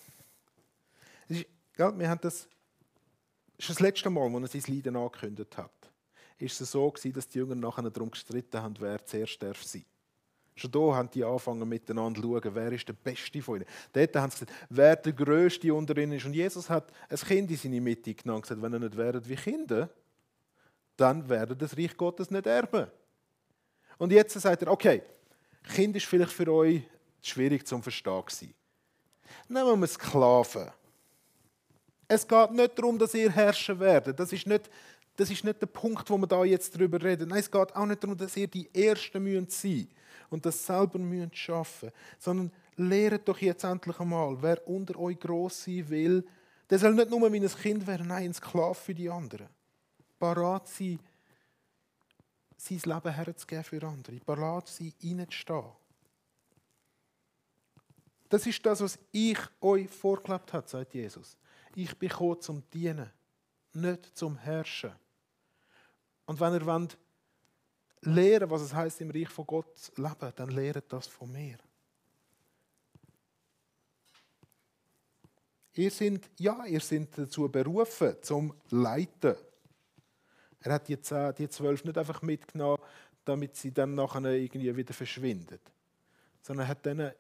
ist, 1.29 1.47
ja, 1.77 1.99
wir 1.99 2.09
haben 2.09 2.21
das, 2.21 2.49
das 3.57 3.69
ist 3.69 3.71
das 3.71 3.81
letzte 3.81 4.11
Mal, 4.11 4.33
als 4.35 4.55
er 4.55 4.61
sein 4.61 4.75
Leiden 4.75 4.97
angekündigt 4.97 5.57
hat, 5.57 5.73
ist 6.39 6.61
es 6.61 6.71
so 6.71 6.91
gewesen, 6.91 7.13
dass 7.13 7.29
die 7.29 7.39
Jünger 7.39 7.57
nachher 7.57 7.91
darum 7.91 8.11
gestritten 8.11 8.63
haben, 8.63 8.77
wer 8.79 9.05
zuerst 9.05 9.43
darf 9.43 9.63
sein. 9.65 9.85
Schon 10.55 10.71
da 10.71 10.95
haben 10.95 11.11
die 11.11 11.25
angefangen 11.25 11.69
miteinander 11.69 12.21
zu 12.21 12.29
schauen, 12.29 12.55
wer 12.55 12.73
ist 12.73 12.87
der 12.87 12.93
Beste 12.93 13.41
von 13.43 13.57
ihnen. 13.57 13.67
Dort 13.93 14.15
haben 14.17 14.31
sie 14.31 14.45
gesagt, 14.45 14.67
wer 14.69 14.97
der 14.97 15.13
Größte 15.13 15.73
unter 15.73 15.97
ihnen 15.97 16.13
ist. 16.13 16.27
Und 16.27 16.35
Jesus 16.35 16.69
hat 16.69 16.93
ein 17.09 17.17
Kind 17.17 17.51
in 17.51 17.57
seine 17.57 17.81
Mitte 17.81 18.15
genommen 18.15 18.37
und 18.37 18.43
gesagt, 18.43 18.61
wenn 18.61 18.75
ihr 18.75 18.79
nicht 18.79 18.97
wäret 18.97 19.29
wie 19.29 19.37
Kinder, 19.37 19.89
dann 21.01 21.29
werden 21.29 21.57
das 21.57 21.77
Reich 21.77 21.97
Gottes 21.97 22.31
nicht 22.31 22.47
erben. 22.47 22.87
Und 23.99 24.13
jetzt 24.13 24.39
sagt 24.39 24.63
er, 24.63 24.71
okay, 24.71 25.03
Kind 25.75 25.97
ist 25.97 26.07
vielleicht 26.07 26.33
für 26.33 26.53
euch 26.53 26.83
schwierig 27.23 27.67
zum 27.67 27.83
Verstehen. 27.83 28.55
Nehmen 29.49 29.81
wir 29.81 29.87
Sklaven. 29.87 30.71
Es 32.09 32.27
geht 32.27 32.51
nicht 32.53 32.79
darum, 32.79 32.99
dass 32.99 33.15
ihr 33.15 33.31
herrschen 33.31 33.79
werdet. 33.79 34.19
Das 34.19 34.33
ist 34.33 34.47
nicht, 34.47 34.69
das 35.17 35.31
ist 35.31 35.45
nicht 35.45 35.61
der 35.61 35.67
Punkt, 35.67 36.09
wo 36.11 36.19
wir 36.19 36.27
da 36.27 36.45
jetzt 36.45 36.77
drüber 36.77 37.01
reden. 37.01 37.29
Nein, 37.29 37.39
es 37.41 37.51
geht 37.51 37.77
auch 37.77 37.87
nicht 37.87 38.03
darum, 38.03 38.17
dass 38.17 38.37
ihr 38.37 38.49
die 38.49 38.69
Ersten 38.75 39.25
sein 39.25 39.43
müsst 39.45 39.89
und 40.31 40.45
das 40.45 40.67
selber 40.67 40.99
müsst 40.99 41.37
schaffen, 41.37 41.91
sondern 42.19 42.51
lehrt 42.77 43.29
doch 43.29 43.39
jetzt 43.39 43.65
endlich 43.65 43.99
einmal, 44.01 44.37
wer 44.41 44.67
unter 44.67 44.99
euch 44.99 45.21
groß 45.21 45.65
sein 45.65 45.89
will, 45.89 46.27
der 46.69 46.79
soll 46.79 46.95
nicht 46.95 47.11
nur 47.11 47.33
wie 47.33 47.41
ein 47.41 47.49
Kind 47.49 47.87
werden, 47.87 48.09
nein, 48.09 48.25
ein 48.25 48.35
Sklave 48.35 48.75
für 48.75 48.95
die 48.95 49.11
anderen 49.11 49.49
parat 50.21 50.69
sein, 50.69 51.01
sein 52.57 52.81
Leben 52.85 53.13
herzugeben 53.13 53.65
für 53.65 53.83
andere, 53.83 54.21
parat 54.21 54.69
sein, 54.69 54.93
reinzustehen. 55.03 55.73
Das 58.29 58.47
ist 58.47 58.65
das, 58.65 58.81
was 58.81 58.99
ich 59.11 59.39
euch 59.61 59.89
vorgelebt 59.91 60.53
habe, 60.53 60.69
sagt 60.69 60.95
Jesus. 60.95 61.37
Ich 61.75 61.99
bin 61.99 62.09
gekommen 62.09 62.41
zum 62.41 62.63
Dienen, 62.71 63.11
nicht 63.73 64.17
zum 64.17 64.37
Herrschen. 64.37 64.93
Und 66.27 66.39
wenn 66.39 66.55
ihr 66.55 66.65
wollt, 66.65 66.97
lernen, 68.03 68.51
was 68.51 68.63
es 68.63 68.75
heißt 68.75 69.01
im 69.01 69.11
Reich 69.11 69.29
von 69.29 69.47
Gott 69.47 69.77
zu 69.77 69.93
leben, 69.97 70.33
dann 70.37 70.51
lehrt 70.51 70.93
das 70.93 71.09
von 71.09 71.31
mir. 71.33 71.59
Ihr 75.75 75.91
seid, 75.91 76.31
ja, 76.39 76.65
ihr 76.67 76.81
seid 76.81 77.17
dazu 77.17 77.49
berufen, 77.49 78.17
zum 78.23 78.55
Leiten. 78.71 79.37
Er 80.61 80.75
hat 80.75 80.89
die, 80.89 81.01
zehn, 81.01 81.35
die 81.35 81.49
zwölf 81.49 81.85
nicht 81.85 81.97
einfach 81.97 82.23
mitgenommen, 82.23 82.83
damit 83.25 83.57
sie 83.57 83.73
dann 83.73 83.95
nachher 83.95 84.25
irgendwie 84.25 84.77
wieder 84.77 84.95
verschwinden, 84.95 85.59
sondern 86.43 86.67
er 86.67 86.71
hat 86.71 86.87
ihnen 86.87 87.13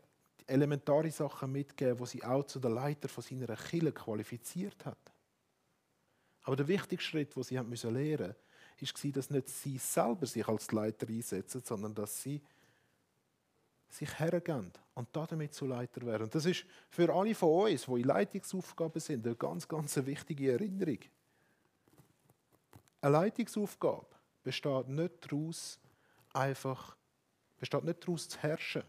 elementare 0.47 1.11
Sachen 1.11 1.53
mitgegeben, 1.53 1.99
wo 1.99 2.07
sie 2.07 2.23
auch 2.25 2.45
zu 2.45 2.59
der 2.59 2.71
Leiter 2.71 3.09
von 3.09 3.23
seiner 3.23 3.57
Kille 3.57 3.93
qualifiziert 3.93 4.85
hat. 4.85 4.99
Aber 6.43 6.57
der 6.57 6.69
wichtigste 6.69 7.09
Schritt, 7.11 7.37
den 7.37 7.43
sie 7.43 7.59
haben 7.59 7.69
müssen 7.69 7.95
lernen 7.95 8.35
war, 8.81 9.13
dass 9.13 9.31
nicht 9.31 9.49
sie 9.49 9.79
selber 9.79 10.27
sich 10.27 10.47
als 10.49 10.73
Leiter 10.73 11.07
einsetzen, 11.09 11.63
sondern 11.65 11.95
dass 11.95 12.23
sie 12.23 12.43
sich 13.89 14.19
hergeben 14.19 14.73
und 14.95 15.09
damit 15.13 15.53
zu 15.55 15.67
Leiter 15.67 16.03
werden. 16.07 16.25
Und 16.25 16.35
das 16.35 16.47
ist 16.47 16.65
für 16.89 17.13
alle 17.13 17.35
von 17.35 17.71
uns, 17.71 17.87
die 17.87 18.01
in 18.01 18.05
Leitungsaufgaben 18.05 19.01
sind, 19.01 19.27
eine 19.27 19.37
ganz, 19.37 19.67
ganz 19.67 19.97
wichtige 19.97 20.53
Erinnerung. 20.53 20.99
Eine 23.03 23.13
Leitungsaufgabe 23.13 24.07
besteht 24.43 24.89
nicht 24.89 25.15
daraus, 25.21 25.79
einfach 26.33 26.97
besteht 27.59 27.85
nicht 27.85 28.03
daraus 28.03 28.29
zu 28.29 28.39
herrschen 28.39 28.83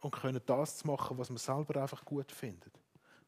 und 0.00 0.10
können 0.10 0.40
das 0.46 0.78
zu 0.78 0.86
machen, 0.86 1.18
was 1.18 1.28
man 1.28 1.38
selber 1.38 1.82
einfach 1.82 2.04
gut 2.04 2.32
findet. 2.32 2.72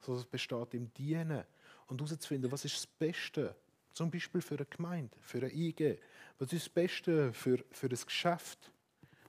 Sondern 0.00 0.22
es 0.22 0.28
besteht 0.28 0.74
im 0.74 0.92
Dienen 0.94 1.44
und 1.86 2.00
herauszufinden, 2.00 2.50
was 2.50 2.64
ist 2.64 2.76
das 2.76 2.86
Beste, 2.86 3.54
zum 3.92 4.10
Beispiel 4.10 4.40
für 4.40 4.56
eine 4.56 4.66
Gemeinde, 4.66 5.16
für 5.20 5.38
eine 5.38 5.52
IG, 5.54 5.98
was 6.38 6.52
ist 6.52 6.66
das 6.66 6.72
Beste 6.72 7.32
für, 7.32 7.62
für 7.70 7.86
ein 7.86 7.98
Geschäft. 8.06 8.70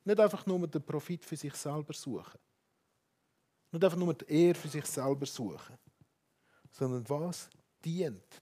Nicht 0.03 0.19
einfach 0.19 0.45
nur 0.45 0.67
den 0.67 0.83
Profit 0.83 1.23
für 1.23 1.35
sich 1.35 1.53
selber 1.55 1.93
suchen. 1.93 2.39
Nicht 3.71 3.83
einfach 3.83 3.97
nur 3.97 4.13
die 4.13 4.25
Ehre 4.31 4.55
für 4.55 4.67
sich 4.69 4.85
selber 4.85 5.25
suchen. 5.25 5.77
Sondern 6.71 7.07
was 7.09 7.49
dient 7.83 8.41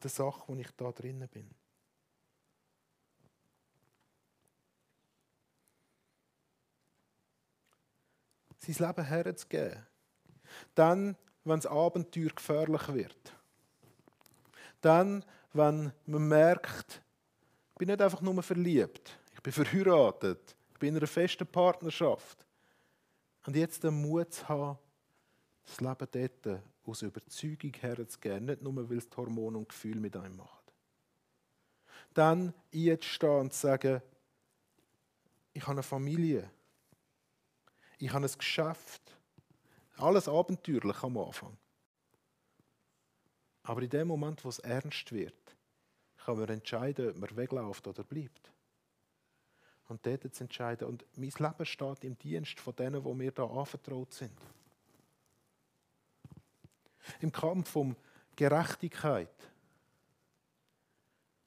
der 0.00 0.10
Sache, 0.10 0.42
wo 0.46 0.54
ich 0.56 0.70
da 0.76 0.90
drinnen 0.92 1.28
bin. 1.28 1.50
Sein 8.58 8.86
Leben 8.86 9.04
herzugeben. 9.04 9.86
Dann, 10.74 11.16
wenn 11.44 11.60
das 11.60 11.66
Abenteuer 11.66 12.30
gefährlich 12.30 12.88
wird. 12.88 13.34
Dann, 14.80 15.24
wenn 15.52 15.92
man 16.06 16.28
merkt, 16.28 17.02
ich 17.70 17.78
bin 17.78 17.88
nicht 17.88 18.02
einfach 18.02 18.20
nur 18.20 18.42
verliebt, 18.42 19.18
ich 19.32 19.42
bin 19.42 19.52
verheiratet, 19.52 20.56
ich 20.72 20.78
bin 20.78 20.90
in 20.90 20.96
einer 20.96 21.06
festen 21.06 21.46
Partnerschaft. 21.46 22.46
Und 23.46 23.56
jetzt 23.56 23.82
den 23.82 23.94
Mut 23.94 24.34
zu 24.34 24.48
haben, 24.48 24.78
das 25.64 25.80
Leben 25.80 26.08
dort 26.44 26.62
aus 26.90 27.02
Überzeugung 27.02 27.72
herzugeben, 27.72 28.46
nicht 28.46 28.62
nur, 28.62 28.88
weil 28.88 28.98
es 28.98 29.08
die 29.08 29.16
Hormone 29.16 29.58
und 29.58 29.68
Gefühle 29.68 30.00
mit 30.00 30.16
einem 30.16 30.36
machen. 30.36 30.58
Dann 32.14 32.54
einzustehen 32.74 33.40
und 33.40 33.52
zu 33.52 33.60
sagen, 33.60 34.02
ich 35.52 35.62
habe 35.62 35.72
eine 35.72 35.82
Familie, 35.82 36.50
ich 37.98 38.12
habe 38.12 38.24
ein 38.24 38.32
Geschäft, 38.32 39.16
alles 39.96 40.28
abenteuerlich 40.28 41.02
am 41.02 41.18
Anfang. 41.18 41.56
Aber 43.62 43.82
in 43.82 43.90
dem 43.90 44.08
Moment, 44.08 44.44
wo 44.44 44.48
es 44.48 44.58
ernst 44.58 45.12
wird, 45.12 45.56
kann 46.24 46.38
man 46.38 46.48
entscheiden, 46.48 47.10
ob 47.10 47.18
man 47.18 47.36
wegläuft 47.36 47.86
oder 47.86 48.04
bleibt. 48.04 48.52
Und 49.88 50.06
dort 50.06 50.34
zu 50.34 50.44
entscheiden. 50.44 50.86
Und 50.86 51.04
mein 51.16 51.32
Leben 51.36 51.66
steht 51.66 52.04
im 52.04 52.16
Dienst 52.18 52.60
von 52.60 52.74
denen, 52.76 53.02
die 53.02 53.14
mir 53.14 53.32
da 53.32 53.44
anvertraut 53.44 54.12
sind. 54.14 54.38
Im 57.20 57.32
Kampf 57.32 57.74
um 57.76 57.96
Gerechtigkeit. 58.36 59.28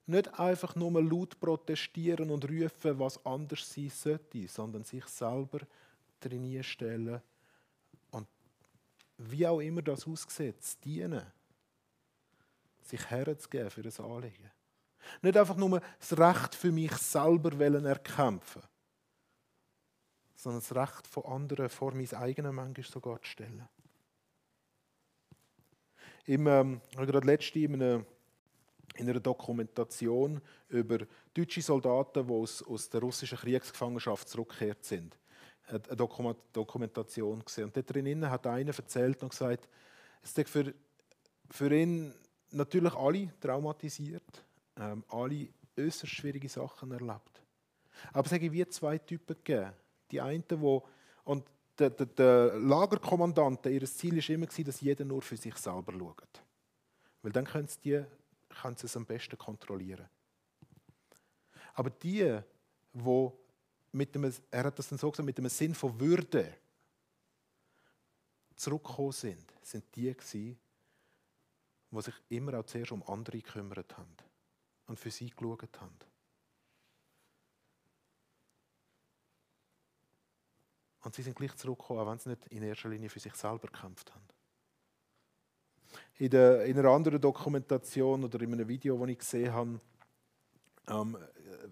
Nicht 0.06 0.38
einfach 0.38 0.76
nur 0.76 1.02
laut 1.02 1.40
protestieren 1.40 2.30
und 2.30 2.50
rufen, 2.50 3.00
was 3.00 3.26
anders 3.26 3.74
sein 3.74 3.90
sollte, 3.90 4.48
sondern 4.48 4.84
sich 4.84 5.06
selber 5.06 5.60
drin 6.20 6.62
stellen 6.64 7.22
und 8.12 8.28
wie 9.18 9.48
auch 9.48 9.60
immer 9.60 9.82
das 9.82 10.06
aussieht, 10.06 10.56
dienen 10.84 11.24
sich 12.82 13.10
herzugeben 13.10 13.70
für 13.70 13.82
ein 13.82 14.12
Anliegen. 14.12 14.52
Nicht 15.22 15.38
einfach 15.38 15.56
nur 15.56 15.82
das 16.00 16.18
Recht 16.18 16.56
für 16.56 16.72
mich 16.72 16.94
selber 16.94 17.58
erkämpfen, 17.86 18.62
sondern 20.36 20.62
das 20.62 20.76
Recht 20.76 21.08
von 21.08 21.26
anderen 21.26 21.70
vor 21.70 21.94
mein 21.94 22.14
eigenes 22.14 22.54
manchmal 22.54 22.86
sogar 22.86 23.22
zu 23.22 23.30
stellen. 23.30 23.68
Im, 26.26 26.48
ähm, 26.48 26.82
ich 26.90 26.98
habe 26.98 27.12
gerade 27.12 27.28
letzte 27.28 27.60
in 27.60 27.74
einer, 27.76 28.06
in 28.96 29.10
einer 29.10 29.20
Dokumentation 29.20 30.42
über 30.70 31.00
deutsche 31.34 31.62
Soldaten, 31.62 32.26
die 32.26 32.34
aus, 32.34 32.64
aus 32.64 32.90
der 32.90 33.02
russischen 33.02 33.38
Kriegsgefangenschaft 33.38 34.30
zurückgekehrt 34.30 34.86
sind, 34.86 35.18
eine 35.68 36.36
Dokumentation 36.54 37.44
gesehen. 37.44 37.66
Und 37.66 37.76
dort 37.76 37.94
drinnen 37.94 38.30
hat 38.30 38.48
einer 38.48 38.74
erzählt 38.74 39.22
und 39.22 39.30
gesagt, 39.30 39.68
es 40.22 40.38
ist 40.38 40.50
für, 40.50 40.74
für 41.50 41.76
ihn 41.76 42.14
natürlich 42.52 42.94
alle 42.94 43.34
traumatisiert, 43.40 44.44
ähm, 44.78 45.04
alle 45.10 45.50
äußerst 45.78 46.14
schwierige 46.14 46.48
Sachen 46.48 46.92
erlebt. 46.92 47.42
Aber 48.14 48.26
es 48.26 48.32
hat 48.32 48.42
wie 48.42 48.68
zwei 48.68 48.98
Typen 48.98 49.36
gegeben. 49.44 49.72
Die 50.12 50.22
einen, 50.22 50.44
wo 50.50 50.84
und 51.26 51.46
der, 51.78 51.90
der, 51.90 52.06
der 52.06 52.60
Lagerkommandant, 52.60 53.66
ihr 53.66 53.86
Ziel 53.86 54.18
war 54.18 54.30
immer, 54.30 54.46
dass 54.46 54.82
jeder 54.82 55.06
nur 55.06 55.22
für 55.22 55.38
sich 55.38 55.56
selber 55.56 55.94
schaut. 55.94 56.44
Weil 57.22 57.32
dann 57.32 57.46
können 57.46 57.68
sie, 57.68 57.80
die, 57.80 58.06
können 58.62 58.78
sie 58.78 58.86
es 58.86 58.98
am 58.98 59.06
besten 59.06 59.38
kontrollieren. 59.38 60.08
Aber 61.74 61.90
die, 61.90 62.40
wo 62.94 63.38
mit 63.92 64.14
dem, 64.14 64.32
er 64.52 64.64
hat 64.64 64.78
das 64.78 64.90
dann 64.90 65.00
so 65.00 65.10
gesagt, 65.10 65.26
mit 65.26 65.38
dem 65.38 65.50
Sinn 65.50 65.74
von 65.74 66.00
Würde 66.00 66.54
zurückgekommen 68.56 69.12
sind, 69.12 69.54
sind 69.62 69.84
die 69.96 70.14
gewesen, 70.14 70.60
die 71.92 72.02
sich 72.02 72.16
immer 72.30 72.60
auch 72.60 72.66
zuerst 72.66 72.92
um 72.92 73.04
andere 73.04 73.38
gekümmert 73.38 73.98
haben 73.98 74.16
und 74.88 75.00
für 75.00 75.12
sie 75.12 75.30
geschaut 75.30 75.80
haben. 75.80 75.96
Und 81.04 81.14
sie 81.14 81.22
sind 81.22 81.36
gleich 81.36 81.56
zurückgekommen, 81.56 82.00
auch 82.00 82.10
wenn 82.10 82.20
sie 82.20 82.30
nicht 82.30 82.48
in 82.48 82.64
erster 82.64 82.90
Linie 82.90 83.10
für 83.10 83.20
sich 83.20 83.36
selber 83.36 83.68
gekämpft 83.68 84.14
haben. 84.14 84.26
In, 86.18 86.30
der, 86.30 86.66
in 86.66 86.80
einer 86.80 86.90
anderen 86.90 87.20
Dokumentation 87.20 88.24
oder 88.24 88.42
in 88.42 88.54
einem 88.54 88.68
Video, 88.68 88.98
das 88.98 89.10
ich 89.10 89.20
gesehen 89.20 89.54
habe, 89.54 89.80
ähm, 90.88 91.18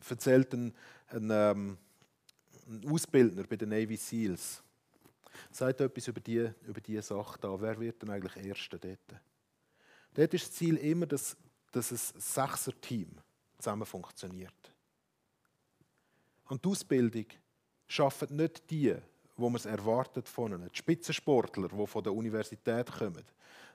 erzählt 0.09 0.53
ein, 0.53 0.73
ein, 1.07 1.29
ähm, 1.31 1.77
ein, 2.67 2.91
Ausbildner 2.91 3.43
bei 3.43 3.55
den 3.55 3.69
Navy 3.69 3.95
SEALs, 3.95 4.61
sagt 5.51 5.81
etwas 5.81 6.07
über 6.07 6.19
diese 6.19 6.55
über 6.67 6.81
die 6.81 7.01
Sache 7.01 7.39
da. 7.39 7.59
Wer 7.59 7.79
wird 7.79 8.01
denn 8.01 8.09
eigentlich 8.09 8.35
Erster 8.45 8.77
dort? 8.77 9.21
Dort 10.13 10.33
ist 10.33 10.45
das 10.45 10.53
Ziel 10.53 10.75
immer, 10.77 11.05
dass, 11.05 11.37
dass 11.71 11.91
ein 11.91 12.19
Sechser-Team 12.19 13.09
zusammen 13.57 13.85
funktioniert. 13.85 14.73
Und 16.49 16.65
die 16.65 16.69
Ausbildung 16.69 17.25
schaffen 17.87 18.35
nicht 18.35 18.69
die, 18.69 18.95
wo 19.41 19.49
man 19.49 19.57
es 19.57 19.65
erwartet 19.65 20.29
von 20.29 20.51
ihnen. 20.53 20.69
Die 20.71 20.77
Spitzensportler, 20.77 21.67
die 21.69 21.87
von 21.87 22.03
der 22.03 22.13
Universität 22.13 22.91
kommen, 22.91 23.23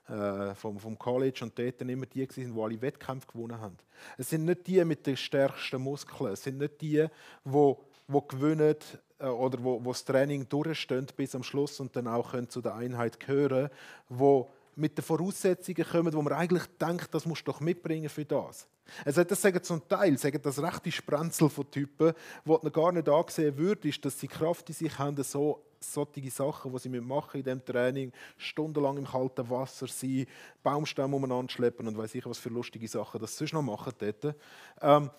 äh, 0.08 0.54
vom, 0.54 0.78
vom 0.78 0.98
College 0.98 1.40
und 1.42 1.58
dort 1.58 1.80
immer 1.82 2.06
die 2.06 2.28
waren, 2.28 2.54
die 2.54 2.60
alle 2.60 2.80
Wettkämpfe 2.80 3.26
gewonnen 3.26 3.60
haben. 3.60 3.76
Es 4.16 4.30
sind 4.30 4.44
nicht 4.44 4.66
die 4.66 4.84
mit 4.84 5.06
den 5.06 5.16
stärksten 5.16 5.82
Muskeln, 5.82 6.32
es 6.32 6.42
sind 6.42 6.58
nicht 6.58 6.80
die, 6.80 7.06
die, 7.44 7.74
die 8.08 8.20
gewinnen 8.28 8.76
äh, 9.18 9.26
oder 9.26 9.62
wo, 9.62 9.84
wo 9.84 9.92
das 9.92 10.04
Training 10.04 10.48
durchstehen 10.48 11.06
bis 11.16 11.34
am 11.34 11.42
Schluss 11.42 11.80
und 11.80 11.94
dann 11.96 12.06
auch 12.06 12.30
können 12.30 12.48
zu 12.48 12.60
der 12.60 12.74
Einheit 12.74 13.18
gehören, 13.18 13.70
die 14.08 14.44
mit 14.76 14.96
den 14.96 15.04
Voraussetzungen 15.04 15.84
kommen, 15.84 16.12
wo 16.12 16.22
man 16.22 16.34
eigentlich 16.34 16.66
denkt, 16.80 17.12
das 17.12 17.26
musst 17.26 17.46
du 17.46 17.52
doch 17.52 17.60
mitbringen 17.60 18.08
für 18.08 18.24
das. 18.24 18.68
Also 19.04 19.24
das 19.24 19.42
sagen 19.42 19.62
zum 19.62 19.86
Teil, 19.88 20.16
sagen 20.18 20.40
das 20.42 20.62
rechte 20.62 20.92
Sprenzel 20.92 21.48
von 21.48 21.70
Typen, 21.70 22.12
wo 22.44 22.58
man 22.62 22.72
gar 22.72 22.92
nicht 22.92 23.08
angesehen 23.08 23.56
würde, 23.56 23.88
ist, 23.88 24.04
dass 24.04 24.18
sie 24.18 24.28
Kraft 24.28 24.68
in 24.68 24.74
sich 24.74 24.98
haben, 24.98 25.22
so 25.22 25.64
solche 25.80 26.30
Sachen, 26.30 26.72
die 26.72 26.78
sie 26.78 26.88
machen 26.88 27.38
in 27.38 27.44
diesem 27.44 27.64
Training, 27.64 28.12
stundenlang 28.36 28.98
im 28.98 29.06
kalten 29.06 29.48
Wasser 29.48 29.86
sein, 29.86 30.26
Baumstämme 30.62 31.16
umeinander 31.16 31.52
schleppen 31.52 31.86
und 31.86 31.96
weiß 31.96 32.14
ich 32.14 32.26
was 32.26 32.38
für 32.38 32.48
lustige 32.48 32.88
Sachen 32.88 33.20
das 33.20 33.36
sonst 33.36 33.52
noch 33.52 33.62
machen 33.62 33.92
dort. 33.98 34.36
Ähm, 34.80 35.10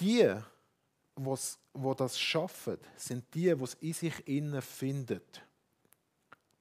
die, 0.00 0.34
die 1.16 1.94
das 1.96 2.18
schaffen, 2.18 2.78
sind 2.96 3.24
die, 3.34 3.48
es 3.48 3.74
in 3.74 3.92
sich 3.92 4.28
innen 4.28 4.62
finden. 4.62 5.20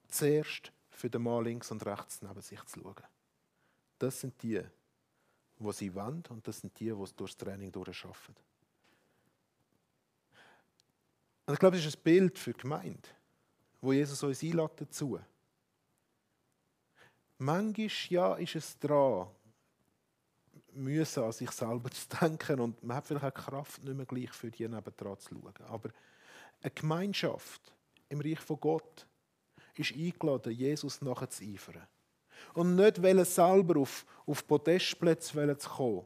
Zuerst 0.07 0.71
für 0.89 1.09
den 1.09 1.23
Mann 1.23 1.45
links 1.45 1.71
und 1.71 1.85
rechts 1.85 2.21
neben 2.21 2.41
sich 2.41 2.63
zu 2.65 2.81
schauen. 2.81 3.03
Das 3.97 4.19
sind 4.19 4.41
die, 4.43 4.61
die 5.61 5.73
sie 5.73 5.93
wollen 5.95 6.23
und 6.29 6.47
das 6.47 6.59
sind 6.59 6.77
die, 6.79 6.85
die 6.85 7.01
es 7.01 7.15
durch 7.15 7.31
das 7.31 7.37
Training 7.37 7.71
durchschaffen. 7.71 8.35
Und 11.45 11.53
ich 11.53 11.59
glaube, 11.59 11.77
es 11.77 11.85
ist 11.85 11.97
ein 11.97 12.03
Bild 12.03 12.37
für 12.37 12.53
die 12.53 12.61
Gemeinde, 12.61 13.09
wo 13.81 13.91
Jesus 13.93 14.23
uns 14.23 14.43
einlädt 14.43 14.71
dazu. 14.79 15.19
Manchmal 17.37 17.89
ja, 18.09 18.35
ist 18.35 18.55
es 18.55 18.79
dran, 18.79 19.27
müssen 20.73 21.23
an 21.23 21.31
sich 21.31 21.51
selber 21.51 21.89
zu 21.91 22.07
denken 22.21 22.59
und 22.59 22.83
man 22.83 22.97
hat 22.97 23.07
vielleicht 23.07 23.25
auch 23.25 23.33
Kraft, 23.33 23.83
nicht 23.83 23.95
mehr 23.95 24.05
gleich 24.05 24.31
für 24.31 24.51
die 24.51 24.67
nebendran 24.67 25.17
zu 25.19 25.35
schauen. 25.35 25.53
Aber 25.67 25.89
eine 26.61 26.71
Gemeinschaft 26.71 27.73
im 28.09 28.21
Reich 28.21 28.39
von 28.39 28.59
Gott 28.59 29.07
ist 29.75 29.93
eingeladen, 29.93 30.53
Jesus 30.53 31.01
nachzueifern. 31.01 31.87
Und 32.53 32.75
nicht 32.75 32.97
selber 33.25 33.79
auf, 33.79 34.05
auf 34.25 34.47
Podestplätze 34.47 35.57
zu 35.57 35.69
kommen, 35.69 36.05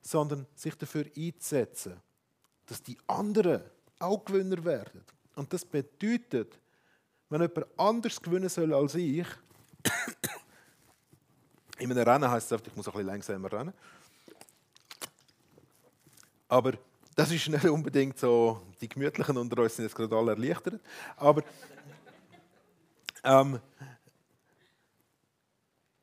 sondern 0.00 0.46
sich 0.54 0.74
dafür 0.76 1.04
einzusetzen, 1.16 2.00
dass 2.66 2.82
die 2.82 2.96
anderen 3.06 3.62
auch 3.98 4.24
Gewinner 4.24 4.64
werden. 4.64 5.04
Und 5.34 5.52
das 5.52 5.64
bedeutet, 5.64 6.58
wenn 7.28 7.42
jemand 7.42 7.66
anders 7.76 8.20
gewinnen 8.20 8.48
soll 8.48 8.72
als 8.72 8.94
ich, 8.94 9.26
in 11.78 11.90
einem 11.90 12.08
Rennen 12.08 12.30
heißt 12.30 12.46
es 12.46 12.52
einfach, 12.52 12.66
ich 12.68 12.76
muss 12.76 12.86
ein 12.86 12.92
bisschen 12.92 13.06
langsamer 13.06 13.52
rennen. 13.52 13.74
Aber 16.48 16.72
das 17.14 17.32
ist 17.32 17.48
nicht 17.48 17.64
unbedingt 17.64 18.18
so, 18.18 18.62
die 18.80 18.88
Gemütlichen 18.88 19.36
unter 19.36 19.62
uns 19.62 19.76
sind 19.76 19.86
jetzt 19.86 19.94
gerade 19.94 20.16
alle 20.16 20.32
erleichtert. 20.32 20.80
Aber, 21.16 21.42
ähm, 23.24 23.58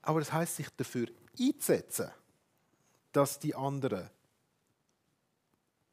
aber 0.03 0.19
es 0.19 0.31
heißt 0.31 0.57
sich 0.57 0.69
dafür 0.69 1.07
einzusetzen, 1.39 2.11
dass 3.11 3.39
die 3.39 3.55
anderen 3.55 4.09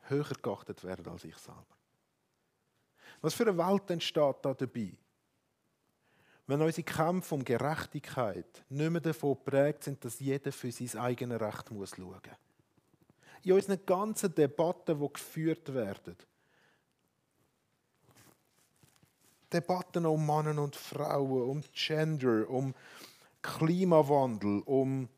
höher 0.09 0.35
geachtet 0.43 0.85
werden 0.85 1.09
als 1.09 1.25
ich 1.25 1.37
selber. 1.37 1.65
Was 3.23 3.35
für 3.35 3.47
eine 3.47 3.57
Welt 3.57 3.91
entsteht 3.91 4.37
da 4.43 4.53
dabei? 4.53 4.93
Wenn 6.47 6.61
unsere 6.61 6.83
Kämpfe 6.83 7.35
um 7.37 7.45
Gerechtigkeit 7.45 8.65
nicht 8.69 8.91
mehr 8.91 9.01
davon 9.01 9.37
geprägt 9.37 9.85
sind, 9.85 10.05
dass 10.05 10.19
jeder 10.19 10.51
für 10.51 10.73
sein 10.73 11.01
eigenes 11.01 11.41
Recht 11.41 11.69
schauen 11.69 11.79
muss. 11.79 11.95
In 13.43 13.53
unseren 13.53 13.87
ganzen 13.87 14.35
Debatten, 14.35 14.99
die 14.99 15.13
geführt 15.13 15.73
werden, 15.73 16.17
Debatten 19.53 20.07
um 20.07 20.27
Männer 20.27 20.63
und 20.63 20.77
Frauen, 20.77 21.51
um 21.51 21.63
Gender, 21.73 22.49
um 22.49 22.75
Klimawandel, 23.43 24.63
um 24.67 25.09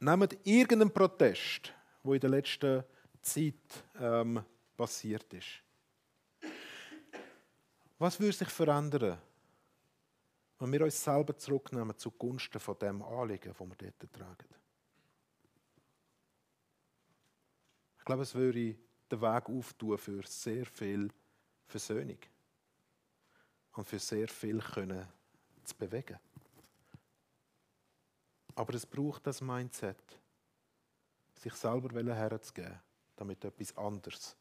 Nehmt 0.00 0.38
irgendeinen 0.44 0.92
Protest, 0.92 1.74
der 2.04 2.12
in 2.12 2.20
der 2.20 2.30
letzten 2.30 2.84
Zeit 3.20 3.84
ähm, 3.98 4.44
passiert 4.76 5.32
ist. 5.34 5.62
Was 7.98 8.20
würde 8.20 8.32
sich 8.32 8.48
verändern, 8.48 9.18
wenn 10.60 10.72
wir 10.72 10.84
uns 10.84 11.02
selber 11.02 11.36
zurücknehmen 11.36 11.98
zugunsten 11.98 12.60
von 12.60 12.78
dem 12.78 13.02
Anliegen, 13.02 13.52
das 13.58 13.68
wir 13.68 13.76
dort 13.76 14.12
tragen? 14.12 14.54
Ich 17.98 18.04
glaube, 18.04 18.22
es 18.22 18.34
würde 18.34 18.76
den 19.10 19.20
Weg 19.20 19.48
auftun 19.48 19.98
für 19.98 20.22
sehr 20.22 20.64
viel 20.64 21.08
Versöhnung 21.66 22.18
und 23.72 23.84
für 23.84 23.98
sehr 23.98 24.28
viel 24.28 24.60
können 24.60 25.06
zu 25.64 25.74
bewegen. 25.74 26.18
Aber 28.58 28.74
es 28.74 28.84
braucht 28.84 29.24
das 29.24 29.40
Mindset, 29.40 30.02
sich 31.36 31.54
selber 31.54 32.12
herzugeben, 32.12 32.80
damit 33.14 33.44
etwas 33.44 33.76
anderes 33.76 34.36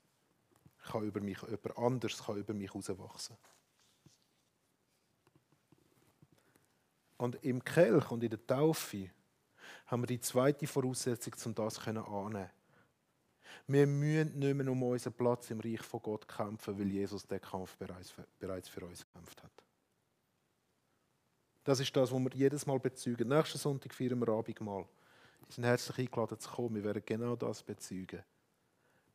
kann 0.85 1.03
über 1.03 1.21
mich, 1.21 1.39
jemand 1.43 1.77
anders 1.77 2.25
kann 2.25 2.37
über 2.37 2.55
mich 2.55 2.73
herauswachsen. 2.73 3.37
Und 7.17 7.35
im 7.43 7.63
Kelch 7.63 8.09
und 8.09 8.23
in 8.23 8.31
der 8.31 8.47
Taufe 8.47 9.11
haben 9.85 10.01
wir 10.01 10.07
die 10.07 10.19
zweite 10.19 10.65
Voraussetzung, 10.65 11.35
um 11.45 11.53
das 11.53 11.77
anzunehmen. 11.77 12.49
Wir 13.67 13.85
müssen 13.85 14.39
nicht 14.39 14.55
mehr 14.55 14.71
um 14.71 14.81
unseren 14.81 15.13
Platz 15.13 15.51
im 15.51 15.59
Reich 15.59 15.83
von 15.83 16.01
Gott 16.01 16.27
kämpfen, 16.27 16.79
weil 16.79 16.87
Jesus 16.87 17.27
den 17.27 17.39
Kampf 17.39 17.77
bereits 17.77 18.67
für 18.67 18.83
uns 18.83 19.05
gekämpft 19.05 19.43
hat. 19.43 19.66
Das 21.67 21.81
ist 21.81 21.93
das, 21.97 22.13
was 22.13 22.19
wir 22.21 22.33
jedes 22.33 22.65
Mal 22.65 22.79
bezeugen. 22.79 23.27
Nächsten 23.27 23.57
Sonntag 23.57 23.93
feiern 23.93 24.17
wir 24.21 24.29
Abendmahl. 24.29 24.85
Wir 25.41 25.51
sind 25.53 25.65
herzlich 25.65 25.97
eingeladen 25.99 26.39
zu 26.39 26.49
kommen. 26.49 26.75
Wir 26.75 26.83
werden 26.85 27.03
genau 27.05 27.35
das 27.35 27.61
bezeugen. 27.61 28.23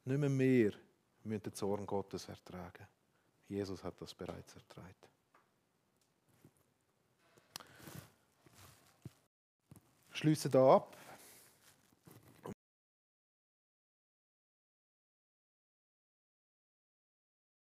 Nicht 0.04 0.18
mehr 0.18 0.28
wir 0.28 0.74
müssen 1.24 1.42
den 1.44 1.54
Zorn 1.54 1.86
Gottes 1.86 2.28
ertragen. 2.28 2.86
Jesus 3.48 3.82
hat 3.82 3.98
das 4.02 4.12
bereits 4.12 4.54
ertragen. 4.54 4.94
Schließe 10.10 10.50
da 10.50 10.76
ab. 10.76 10.94